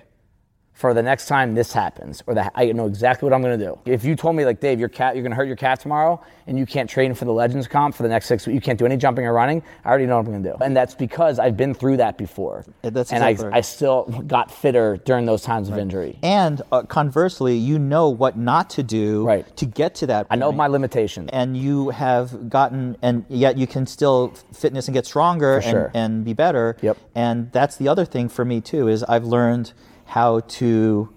for 0.74 0.92
the 0.92 1.02
next 1.02 1.26
time 1.26 1.54
this 1.54 1.72
happens, 1.72 2.22
or 2.26 2.34
that 2.34 2.50
I 2.56 2.66
know 2.72 2.86
exactly 2.86 3.26
what 3.28 3.32
I'm 3.32 3.42
going 3.42 3.56
to 3.58 3.64
do. 3.64 3.78
If 3.86 4.04
you 4.04 4.16
told 4.16 4.34
me 4.34 4.44
like 4.44 4.58
Dave, 4.60 4.80
your 4.80 4.88
cat, 4.88 5.14
you're 5.14 5.22
going 5.22 5.30
to 5.30 5.36
hurt 5.36 5.46
your 5.46 5.54
cat 5.56 5.78
tomorrow, 5.78 6.20
and 6.48 6.58
you 6.58 6.66
can't 6.66 6.90
train 6.90 7.14
for 7.14 7.24
the 7.26 7.32
Legends 7.32 7.68
comp 7.68 7.94
for 7.94 8.02
the 8.02 8.08
next 8.08 8.26
six 8.26 8.44
weeks, 8.44 8.54
you 8.56 8.60
can't 8.60 8.78
do 8.78 8.84
any 8.84 8.96
jumping 8.96 9.24
or 9.24 9.32
running. 9.32 9.62
I 9.84 9.88
already 9.88 10.06
know 10.06 10.16
what 10.16 10.26
I'm 10.26 10.32
going 10.32 10.42
to 10.42 10.50
do, 10.50 10.56
and 10.64 10.76
that's 10.76 10.94
because 10.96 11.38
I've 11.38 11.56
been 11.56 11.74
through 11.74 11.98
that 11.98 12.18
before, 12.18 12.64
that's 12.82 13.12
and 13.12 13.22
exactly 13.22 13.44
I, 13.46 13.48
right. 13.50 13.56
I 13.58 13.60
still 13.60 14.02
got 14.26 14.50
fitter 14.50 14.96
during 15.04 15.26
those 15.26 15.42
times 15.42 15.68
of 15.68 15.78
injury. 15.78 16.18
And 16.24 16.60
uh, 16.72 16.82
conversely, 16.82 17.56
you 17.56 17.78
know 17.78 18.08
what 18.08 18.36
not 18.36 18.68
to 18.70 18.82
do 18.82 19.24
Right. 19.24 19.56
to 19.56 19.66
get 19.66 19.94
to 19.96 20.06
that. 20.08 20.26
I 20.28 20.34
know 20.36 20.50
my 20.50 20.66
limitations. 20.66 21.30
and 21.32 21.56
you 21.56 21.90
have 21.90 22.50
gotten 22.50 22.96
and 23.00 23.24
yet 23.28 23.56
you 23.56 23.66
can 23.68 23.86
still 23.86 24.34
fitness 24.52 24.88
and 24.88 24.94
get 24.94 25.06
stronger 25.06 25.54
and, 25.56 25.64
sure. 25.64 25.90
and 25.94 26.24
be 26.24 26.32
better 26.32 26.76
Yep. 26.82 26.96
and 27.14 27.52
that's 27.52 27.76
the 27.76 27.86
other 27.88 28.04
thing 28.04 28.28
for 28.28 28.44
me 28.44 28.60
too 28.60 28.88
is 28.88 29.02
i've 29.04 29.24
learned 29.24 29.72
how 30.06 30.40
to 30.40 31.10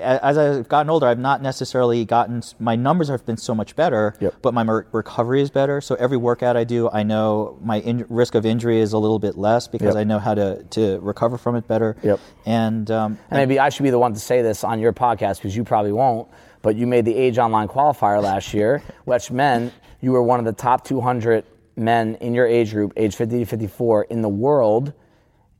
as 0.00 0.38
i've 0.38 0.68
gotten 0.68 0.90
older 0.90 1.06
i've 1.06 1.18
not 1.18 1.42
necessarily 1.42 2.04
gotten 2.04 2.40
my 2.60 2.76
numbers 2.76 3.08
have 3.08 3.24
been 3.26 3.36
so 3.36 3.54
much 3.54 3.74
better 3.74 4.14
Yep. 4.20 4.34
but 4.42 4.54
my 4.54 4.62
recovery 4.92 5.40
is 5.40 5.50
better 5.50 5.80
so 5.80 5.94
every 5.96 6.16
workout 6.16 6.56
i 6.56 6.62
do 6.64 6.88
i 6.90 7.02
know 7.02 7.58
my 7.62 7.80
in- 7.80 8.04
risk 8.08 8.34
of 8.36 8.44
injury 8.46 8.80
is 8.80 8.92
a 8.92 8.98
little 8.98 9.18
bit 9.18 9.36
less 9.36 9.66
because 9.66 9.94
Yep. 9.94 10.00
i 10.00 10.04
know 10.04 10.18
how 10.20 10.34
to, 10.34 10.62
to 10.70 11.00
recover 11.00 11.36
from 11.38 11.56
it 11.56 11.66
better 11.66 11.96
Yep. 12.02 12.20
and 12.46 12.90
um, 12.90 13.18
And 13.30 13.38
maybe 13.38 13.58
I 13.58 13.70
should 13.70 13.82
be 13.82 13.90
the 13.90 13.98
one 13.98 14.12
to 14.14 14.20
say 14.20 14.42
this 14.42 14.62
on 14.62 14.78
your 14.78 14.92
podcast 14.92 15.36
because 15.38 15.56
you 15.56 15.64
probably 15.64 15.92
won't. 15.92 16.28
But 16.62 16.76
you 16.76 16.86
made 16.86 17.04
the 17.04 17.14
Age 17.16 17.38
Online 17.38 17.68
qualifier 17.68 18.20
last 18.22 18.52
year, 18.52 18.82
which 19.04 19.30
meant 19.30 19.72
you 20.00 20.12
were 20.12 20.22
one 20.22 20.38
of 20.40 20.44
the 20.44 20.52
top 20.52 20.84
200 20.84 21.44
men 21.76 22.16
in 22.16 22.34
your 22.34 22.46
age 22.46 22.72
group, 22.72 22.92
age 22.96 23.14
50 23.14 23.38
to 23.40 23.44
54, 23.46 24.04
in 24.04 24.22
the 24.22 24.28
world 24.28 24.92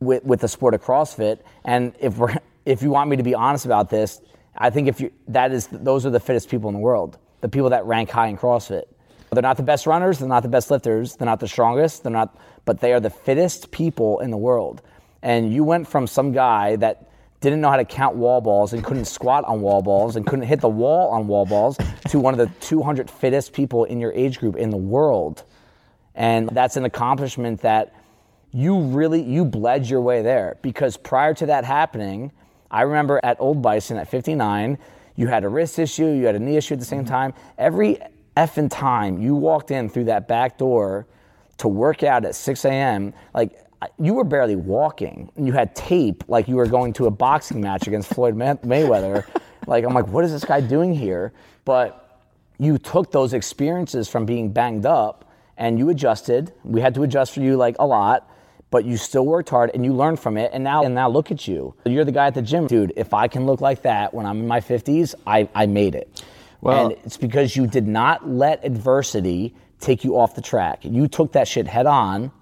with, 0.00 0.24
with 0.24 0.40
the 0.40 0.48
sport 0.48 0.74
of 0.74 0.82
CrossFit. 0.82 1.38
And 1.64 1.94
if 2.00 2.16
we're 2.18 2.34
if 2.68 2.82
you 2.82 2.90
want 2.90 3.08
me 3.08 3.16
to 3.16 3.22
be 3.22 3.34
honest 3.34 3.64
about 3.64 3.88
this, 3.88 4.20
I 4.56 4.68
think 4.68 4.88
if 4.88 5.00
you 5.00 5.10
that 5.28 5.52
is 5.52 5.68
those 5.68 6.04
are 6.04 6.10
the 6.10 6.20
fittest 6.20 6.50
people 6.50 6.68
in 6.68 6.74
the 6.74 6.80
world, 6.80 7.16
the 7.40 7.48
people 7.48 7.70
that 7.70 7.86
rank 7.86 8.10
high 8.10 8.26
in 8.26 8.36
CrossFit. 8.36 8.84
They're 9.32 9.42
not 9.42 9.56
the 9.56 9.62
best 9.62 9.86
runners, 9.86 10.18
they're 10.18 10.28
not 10.28 10.42
the 10.42 10.48
best 10.48 10.70
lifters, 10.70 11.16
they're 11.16 11.26
not 11.26 11.40
the 11.40 11.48
strongest, 11.48 12.02
they're 12.02 12.12
not, 12.12 12.38
but 12.64 12.80
they 12.80 12.92
are 12.92 13.00
the 13.00 13.10
fittest 13.10 13.70
people 13.70 14.20
in 14.20 14.30
the 14.30 14.36
world. 14.36 14.82
And 15.22 15.52
you 15.52 15.64
went 15.64 15.86
from 15.86 16.06
some 16.06 16.32
guy 16.32 16.76
that 16.76 17.10
didn't 17.40 17.60
know 17.60 17.70
how 17.70 17.76
to 17.76 17.84
count 17.84 18.16
wall 18.16 18.40
balls 18.40 18.72
and 18.72 18.82
couldn't 18.82 19.04
squat 19.04 19.44
on 19.44 19.60
wall 19.60 19.82
balls 19.82 20.16
and 20.16 20.26
couldn't 20.26 20.46
hit 20.46 20.60
the 20.60 20.68
wall 20.68 21.10
on 21.10 21.26
wall 21.26 21.46
balls 21.46 21.78
to 22.08 22.18
one 22.18 22.38
of 22.38 22.38
the 22.38 22.50
200 22.66 23.10
fittest 23.10 23.52
people 23.52 23.84
in 23.84 24.00
your 24.00 24.12
age 24.12 24.38
group 24.38 24.56
in 24.56 24.70
the 24.70 24.76
world. 24.76 25.44
And 26.14 26.48
that's 26.50 26.76
an 26.76 26.84
accomplishment 26.84 27.60
that 27.60 27.94
you 28.50 28.80
really 28.80 29.22
you 29.22 29.44
bled 29.44 29.88
your 29.88 30.00
way 30.00 30.22
there 30.22 30.58
because 30.62 30.96
prior 30.96 31.34
to 31.34 31.46
that 31.46 31.64
happening, 31.64 32.32
I 32.70 32.82
remember 32.82 33.20
at 33.22 33.36
Old 33.40 33.62
Bison 33.62 33.96
at 33.96 34.08
59, 34.08 34.78
you 35.16 35.26
had 35.26 35.44
a 35.44 35.48
wrist 35.48 35.78
issue, 35.78 36.06
you 36.06 36.26
had 36.26 36.34
a 36.34 36.38
knee 36.38 36.56
issue 36.56 36.74
at 36.74 36.80
the 36.80 36.86
same 36.86 37.00
mm-hmm. 37.00 37.08
time. 37.08 37.34
Every 37.56 37.98
effing 38.36 38.70
time 38.70 39.20
you 39.20 39.34
walked 39.34 39.70
in 39.70 39.88
through 39.88 40.04
that 40.04 40.28
back 40.28 40.58
door 40.58 41.06
to 41.58 41.68
work 41.68 42.02
out 42.02 42.24
at 42.24 42.34
6 42.34 42.64
a.m., 42.64 43.12
like 43.34 43.58
you 43.98 44.14
were 44.14 44.24
barely 44.24 44.56
walking. 44.56 45.30
And 45.36 45.46
you 45.46 45.52
had 45.52 45.74
tape 45.74 46.24
like 46.28 46.48
you 46.48 46.56
were 46.56 46.66
going 46.66 46.92
to 46.94 47.06
a 47.06 47.10
boxing 47.10 47.60
match 47.60 47.86
against 47.86 48.12
Floyd 48.12 48.36
May- 48.36 48.54
Mayweather. 48.54 49.24
like 49.66 49.84
I'm 49.84 49.94
like, 49.94 50.08
what 50.08 50.24
is 50.24 50.32
this 50.32 50.44
guy 50.44 50.60
doing 50.60 50.94
here? 50.94 51.32
But 51.64 52.20
you 52.58 52.78
took 52.78 53.12
those 53.12 53.32
experiences 53.32 54.08
from 54.08 54.26
being 54.26 54.52
banged 54.52 54.86
up 54.86 55.30
and 55.56 55.78
you 55.78 55.88
adjusted. 55.90 56.52
We 56.64 56.80
had 56.80 56.94
to 56.94 57.02
adjust 57.02 57.34
for 57.34 57.40
you 57.40 57.56
like 57.56 57.76
a 57.78 57.86
lot, 57.86 58.27
but 58.70 58.84
you 58.84 58.96
still 58.96 59.26
worked 59.26 59.48
hard 59.48 59.70
and 59.74 59.84
you 59.84 59.92
learned 59.92 60.20
from 60.20 60.36
it. 60.36 60.50
And 60.52 60.62
now, 60.62 60.84
and 60.84 60.94
now 60.94 61.08
look 61.08 61.30
at 61.30 61.48
you. 61.48 61.74
You're 61.84 62.04
the 62.04 62.12
guy 62.12 62.26
at 62.26 62.34
the 62.34 62.42
gym, 62.42 62.66
dude. 62.66 62.92
If 62.96 63.14
I 63.14 63.28
can 63.28 63.46
look 63.46 63.60
like 63.60 63.82
that 63.82 64.12
when 64.12 64.26
I'm 64.26 64.40
in 64.40 64.46
my 64.46 64.60
50s, 64.60 65.14
I, 65.26 65.48
I 65.54 65.66
made 65.66 65.94
it. 65.94 66.22
Well- 66.60 66.86
and 66.86 66.96
it's 67.04 67.16
because 67.16 67.56
you 67.56 67.66
did 67.66 67.86
not 67.86 68.28
let 68.28 68.64
adversity 68.64 69.54
take 69.80 70.04
you 70.04 70.18
off 70.18 70.34
the 70.34 70.42
track. 70.42 70.80
You 70.82 71.08
took 71.08 71.32
that 71.32 71.46
shit 71.46 71.66
head 71.66 71.86
on, 71.86 72.32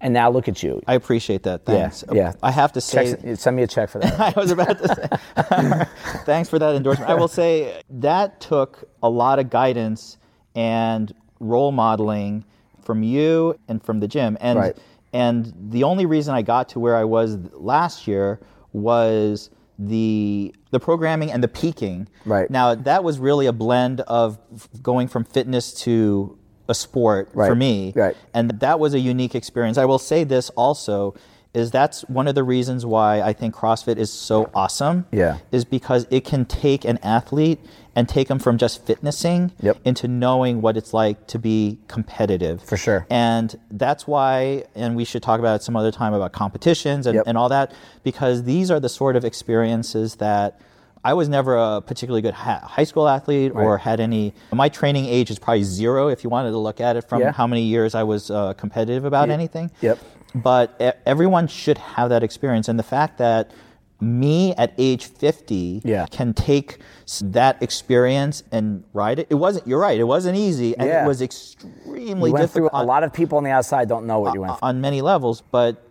and 0.00 0.14
now 0.14 0.30
look 0.30 0.48
at 0.48 0.62
you. 0.62 0.80
i 0.86 0.94
appreciate 0.94 1.42
that 1.42 1.64
thanks 1.64 2.04
yeah. 2.12 2.32
i 2.40 2.52
have 2.52 2.72
to 2.72 2.80
say 2.80 3.34
send 3.34 3.56
me 3.56 3.64
a 3.64 3.66
check 3.66 3.90
for 3.90 3.98
that. 3.98 4.18
I 4.36 4.40
was 4.40 4.52
about 4.52 4.78
to 4.78 4.88
say. 4.88 5.86
Thanks 6.24 6.48
for 6.48 6.58
that 6.60 6.76
endorsement. 6.76 7.10
I 7.10 7.14
will 7.14 7.26
say 7.28 7.82
that 7.90 8.40
took 8.40 8.88
a 9.02 9.10
lot 9.10 9.40
of 9.40 9.50
guidance 9.50 10.16
and 10.54 11.12
role 11.40 11.72
modeling 11.72 12.44
from 12.82 13.02
you 13.02 13.58
and 13.68 13.82
from 13.82 13.98
the 14.00 14.08
gym. 14.08 14.38
And 14.40 14.58
Right. 14.58 14.76
And 15.12 15.52
the 15.70 15.84
only 15.84 16.06
reason 16.06 16.34
I 16.34 16.42
got 16.42 16.68
to 16.70 16.80
where 16.80 16.96
I 16.96 17.04
was 17.04 17.38
last 17.52 18.06
year 18.06 18.40
was 18.72 19.50
the 19.78 20.54
the 20.70 20.80
programming 20.80 21.30
and 21.30 21.42
the 21.42 21.48
peaking. 21.48 22.08
Right. 22.24 22.50
Now 22.50 22.74
that 22.74 23.04
was 23.04 23.18
really 23.18 23.46
a 23.46 23.52
blend 23.52 24.00
of 24.02 24.38
going 24.82 25.08
from 25.08 25.24
fitness 25.24 25.72
to 25.82 26.38
a 26.68 26.74
sport 26.74 27.32
for 27.32 27.54
me. 27.54 27.92
Right. 27.96 28.16
And 28.34 28.50
that 28.60 28.78
was 28.78 28.92
a 28.92 28.98
unique 28.98 29.34
experience. 29.34 29.78
I 29.78 29.86
will 29.86 29.98
say 29.98 30.24
this 30.24 30.50
also 30.50 31.14
is 31.58 31.70
that's 31.70 32.02
one 32.02 32.26
of 32.28 32.34
the 32.34 32.42
reasons 32.44 32.86
why 32.86 33.20
I 33.20 33.32
think 33.32 33.54
CrossFit 33.54 33.96
is 33.98 34.12
so 34.12 34.50
awesome. 34.54 35.06
Yeah. 35.12 35.38
Is 35.52 35.64
because 35.64 36.06
it 36.10 36.24
can 36.24 36.44
take 36.44 36.84
an 36.84 36.98
athlete 37.02 37.58
and 37.96 38.08
take 38.08 38.28
them 38.28 38.38
from 38.38 38.56
just 38.58 38.86
fitnessing 38.86 39.50
Yep. 39.60 39.78
into 39.84 40.06
knowing 40.08 40.60
what 40.62 40.76
it's 40.76 40.94
like 40.94 41.26
to 41.28 41.38
be 41.38 41.78
competitive. 41.88 42.62
For 42.62 42.76
sure. 42.76 43.06
And 43.10 43.58
that's 43.70 44.06
why, 44.06 44.64
and 44.76 44.94
we 44.96 45.04
should 45.04 45.22
talk 45.22 45.40
about 45.40 45.56
it 45.56 45.62
some 45.64 45.76
other 45.76 45.90
time 45.90 46.14
about 46.14 46.32
competitions 46.32 47.06
and, 47.06 47.16
Yep. 47.16 47.24
and 47.26 47.36
all 47.36 47.48
that, 47.48 47.72
because 48.04 48.44
these 48.44 48.70
are 48.70 48.78
the 48.80 48.88
sort 48.88 49.16
of 49.16 49.24
experiences 49.24 50.16
that 50.16 50.60
I 51.04 51.14
was 51.14 51.28
never 51.28 51.56
a 51.56 51.80
particularly 51.80 52.22
good 52.22 52.34
ha- 52.34 52.60
high 52.62 52.84
school 52.84 53.08
athlete 53.08 53.52
or 53.54 53.72
Right. 53.74 53.80
had 53.80 54.00
any. 54.00 54.34
My 54.52 54.68
training 54.68 55.06
age 55.06 55.30
is 55.30 55.38
probably 55.38 55.62
zero 55.62 56.08
if 56.08 56.22
you 56.24 56.30
wanted 56.30 56.50
to 56.50 56.58
look 56.58 56.80
at 56.80 56.96
it 56.96 57.08
from 57.08 57.20
Yeah. 57.22 57.32
how 57.32 57.46
many 57.46 57.62
years 57.62 57.94
I 57.94 58.02
was 58.02 58.30
uh, 58.30 58.52
competitive 58.54 59.04
about 59.04 59.30
anything. 59.30 59.70
Yep. 59.80 59.98
But 60.34 61.00
everyone 61.06 61.46
should 61.48 61.78
have 61.78 62.08
that 62.10 62.22
experience. 62.22 62.68
And 62.68 62.78
the 62.78 62.82
fact 62.84 63.18
that 63.18 63.50
me 64.00 64.54
at 64.56 64.72
age 64.78 65.06
50 65.06 65.82
Yeah. 65.84 66.06
can 66.10 66.32
take 66.32 66.78
that 67.20 67.60
experience 67.62 68.44
and 68.52 68.84
ride 68.92 69.18
it. 69.18 69.26
It 69.30 69.34
wasn't, 69.34 69.66
you're 69.66 69.80
right, 69.80 69.98
it 69.98 70.04
wasn't 70.04 70.36
easy 70.36 70.76
and 70.78 70.88
Yeah. 70.88 71.04
it 71.04 71.08
was 71.08 71.20
extremely 71.20 72.30
You 72.30 72.34
went 72.34 72.50
through 72.50 72.62
difficult 72.66 72.72
a 72.82 72.86
lot 72.86 73.02
of 73.02 73.12
people 73.12 73.38
on 73.38 73.44
the 73.44 73.50
outside 73.50 73.88
don't 73.88 74.06
know 74.06 74.20
what 74.20 74.34
you 74.34 74.40
uh, 74.40 74.42
went 74.42 74.52
uh, 74.52 74.56
through. 74.56 74.68
on 74.68 74.80
many 74.80 75.00
levels, 75.00 75.42
but 75.50 75.82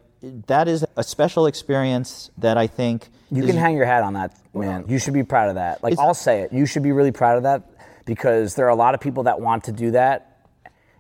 that 0.48 0.68
is 0.70 0.86
a 0.96 1.04
special 1.04 1.48
experience 1.48 2.32
that 2.38 2.58
I 2.58 2.68
think 2.68 3.10
You 3.30 3.44
is- 3.44 3.50
can 3.50 3.58
hang 3.60 3.76
your 3.76 3.86
hat 3.86 4.04
on 4.04 4.14
that, 4.14 4.32
man. 4.54 4.86
You 4.88 5.00
should 5.00 5.14
be 5.14 5.24
proud 5.24 5.50
of 5.50 5.56
that. 5.56 5.84
Like 5.84 6.00
I'll 6.00 6.14
say 6.14 6.42
it. 6.42 6.54
You 6.54 6.66
should 6.66 6.84
be 6.84 6.94
really 6.94 7.12
proud 7.12 7.36
of 7.38 7.44
that 7.44 7.64
because 8.06 8.56
there 8.56 8.66
are 8.68 8.70
a 8.70 8.76
lot 8.76 8.94
of 8.94 9.02
people 9.02 9.24
that 9.24 9.42
want 9.42 9.66
to 9.66 9.74
do 9.74 9.92
that 9.92 10.27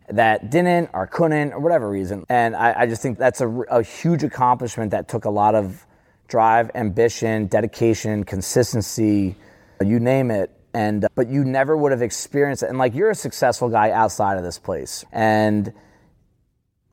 that 0.09 0.49
didn't 0.49 0.89
or 0.93 1.07
couldn't 1.07 1.53
or 1.53 1.59
whatever 1.59 1.89
reason. 1.89 2.25
And 2.29 2.55
I, 2.55 2.81
I 2.81 2.85
just 2.85 3.01
think 3.01 3.17
that's 3.17 3.41
a 3.41 3.83
huge 3.83 4.23
accomplishment 4.23 4.91
that 4.91 5.07
took 5.07 5.25
a 5.25 5.29
lot 5.29 5.55
of 5.55 5.85
drive, 6.27 6.71
ambition, 6.75 7.47
dedication, 7.47 8.23
consistency, 8.23 9.35
you 9.83 9.99
name 9.99 10.31
it. 10.31 10.51
And 10.73 11.05
uh, 11.05 11.07
but 11.15 11.29
you 11.29 11.43
never 11.43 11.75
would 11.75 11.91
have 11.91 12.01
experienced 12.01 12.61
it. 12.61 12.69
And 12.69 12.77
like 12.77 12.93
you're 12.93 13.09
a 13.09 13.15
successful 13.15 13.69
guy 13.69 13.91
outside 13.91 14.37
of 14.37 14.43
this 14.43 14.59
place, 14.59 15.03
and 15.11 15.73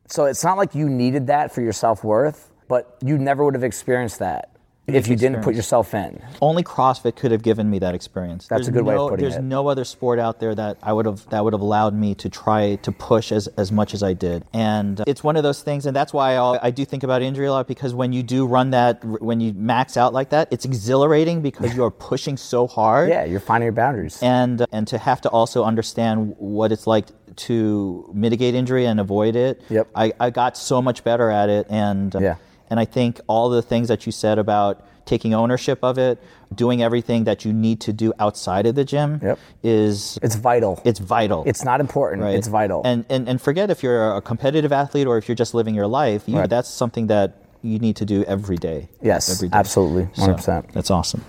so 0.07 0.25
it's 0.25 0.45
not 0.45 0.57
like 0.57 0.75
you 0.75 0.89
needed 0.89 1.27
that 1.27 1.53
for 1.53 1.61
your 1.61 1.73
self 1.73 2.03
worth, 2.03 2.51
but 2.69 2.97
you 3.05 3.19
never 3.19 3.45
would 3.45 3.55
have 3.55 3.65
experienced 3.65 4.21
that 4.21 4.54
if 4.87 5.09
you 5.09 5.17
didn't 5.17 5.43
put 5.43 5.55
yourself 5.55 5.95
in. 5.95 6.23
only 6.43 6.63
CrossFit 6.63 7.17
could 7.17 7.33
have 7.33 7.43
given 7.43 7.71
me 7.71 7.79
that 7.79 7.95
experience. 7.95 8.47
That's 8.47 8.69
a 8.69 8.71
good 8.71 8.85
way 8.85 8.95
of 8.95 8.99
no, 8.99 9.09
putting 9.09 9.23
There's 9.25 9.37
it. 9.37 9.43
no 9.43 9.69
other 9.69 9.85
sport 9.85 10.19
out 10.19 10.41
there 10.41 10.55
that 10.55 10.77
I 10.83 10.93
would 10.93 11.07
have 11.07 11.27
that 11.31 11.43
would 11.43 11.55
have 11.55 11.63
allowed 11.63 11.95
me 11.95 12.15
to 12.17 12.29
try 12.29 12.77
to 12.77 12.93
push 12.93 13.33
as, 13.33 13.47
as 13.57 13.73
much 13.73 13.95
as 13.95 14.03
I 14.03 14.13
did. 14.13 14.45
And 14.53 15.01
uh, 15.01 15.05
it's 15.07 15.25
one 15.25 15.37
of 15.37 15.43
those 15.43 15.63
things, 15.63 15.87
and 15.87 15.97
that's 15.97 16.13
why 16.13 16.35
I'll, 16.35 16.59
I 16.63 16.71
do 16.71 16.85
think 16.85 17.03
about 17.03 17.23
injury 17.23 17.47
a 17.47 17.53
lot 17.53 17.67
because 17.67 17.95
when 17.95 18.13
you 18.13 18.23
do 18.23 18.47
run 18.47 18.71
that, 18.71 19.03
when 19.05 19.41
you 19.41 19.55
max 19.55 19.97
out 19.97 20.13
like 20.13 20.29
that, 20.31 20.49
it's 20.51 20.67
exhilarating 20.67 21.41
because 21.41 21.75
you're 21.75 21.91
pushing 22.11 22.37
so 22.37 22.67
hard. 22.67 23.09
Yeah, 23.09 23.25
you're 23.25 23.41
finding 23.41 23.65
your 23.67 23.73
boundaries. 23.73 24.23
and 24.23 24.67
and 24.71 24.87
to 24.89 24.99
have 24.99 25.21
to 25.23 25.29
also 25.31 25.65
understand 25.65 26.35
what 26.39 26.73
it's 26.73 26.87
like 26.87 27.07
to 27.37 28.11
mitigate 28.15 28.55
injury 28.55 28.85
and 28.87 29.01
avoid 29.01 29.35
it. 29.35 29.61
Yep. 29.71 29.89
I, 29.95 30.13
I 30.21 30.31
got 30.31 30.57
so 30.57 30.81
much 30.83 31.03
better 31.05 31.31
at 31.31 31.49
it, 31.49 31.67
and 31.71 32.15
uh, 32.15 32.21
Yeah. 32.21 32.35
And 32.75 32.81
I 32.81 32.85
think 32.87 33.21
all 33.29 33.49
the 33.51 33.63
things 33.63 33.87
that 33.87 34.05
you 34.07 34.11
said 34.13 34.37
about 34.41 34.83
taking 35.07 35.33
ownership 35.35 35.79
of 35.85 35.97
it, 35.99 36.19
doing 36.55 36.83
everything 36.83 37.25
that 37.25 37.45
you 37.45 37.53
need 37.53 37.79
to 37.83 37.93
do 37.93 38.13
outside 38.19 38.67
of 38.67 38.75
the 38.75 38.85
gym, 38.85 39.21
Yep. 39.23 39.39
is 39.63 40.19
it's 40.23 40.35
vital. 40.35 40.81
it's 40.85 40.99
vital. 40.99 41.45
It's 41.47 41.63
not 41.65 41.79
important. 41.81 42.23
Right. 42.23 42.35
It's 42.39 42.49
vital. 42.49 42.83
And, 42.85 43.05
and 43.09 43.29
and 43.29 43.41
forget 43.41 43.71
if 43.71 43.83
you're 43.85 44.17
a 44.17 44.21
competitive 44.23 44.73
athlete 44.73 45.07
or 45.07 45.17
if 45.19 45.29
you're 45.29 45.35
just 45.45 45.55
living 45.55 45.75
your 45.75 45.87
life. 45.87 46.23
You, 46.27 46.39
Right. 46.39 46.51
That's 46.51 46.69
something 46.69 47.07
that 47.09 47.37
you 47.63 47.79
need 47.79 47.97
to 47.97 48.05
do 48.05 48.25
every 48.25 48.57
day. 48.57 48.89
Yes, 49.03 49.31
every 49.31 49.49
day. 49.51 49.57
absolutely, 49.57 50.05
100%. 50.17 50.73
that's 50.73 50.91
awesome. 50.91 51.23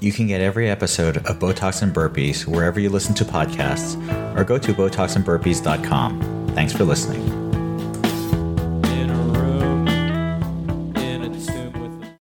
You 0.00 0.12
can 0.12 0.26
get 0.28 0.40
every 0.40 0.70
episode 0.70 1.16
of 1.26 1.38
Botox 1.38 1.82
and 1.82 1.92
Burpees 1.94 2.46
wherever 2.46 2.78
you 2.80 2.88
listen 2.90 3.14
to 3.16 3.24
podcasts 3.24 3.96
or 4.36 4.44
go 4.44 4.56
to 4.58 4.72
BotoxandBurpees.com. 4.72 6.52
Thanks 6.54 6.72
for 6.72 6.84
listening. 6.84 7.47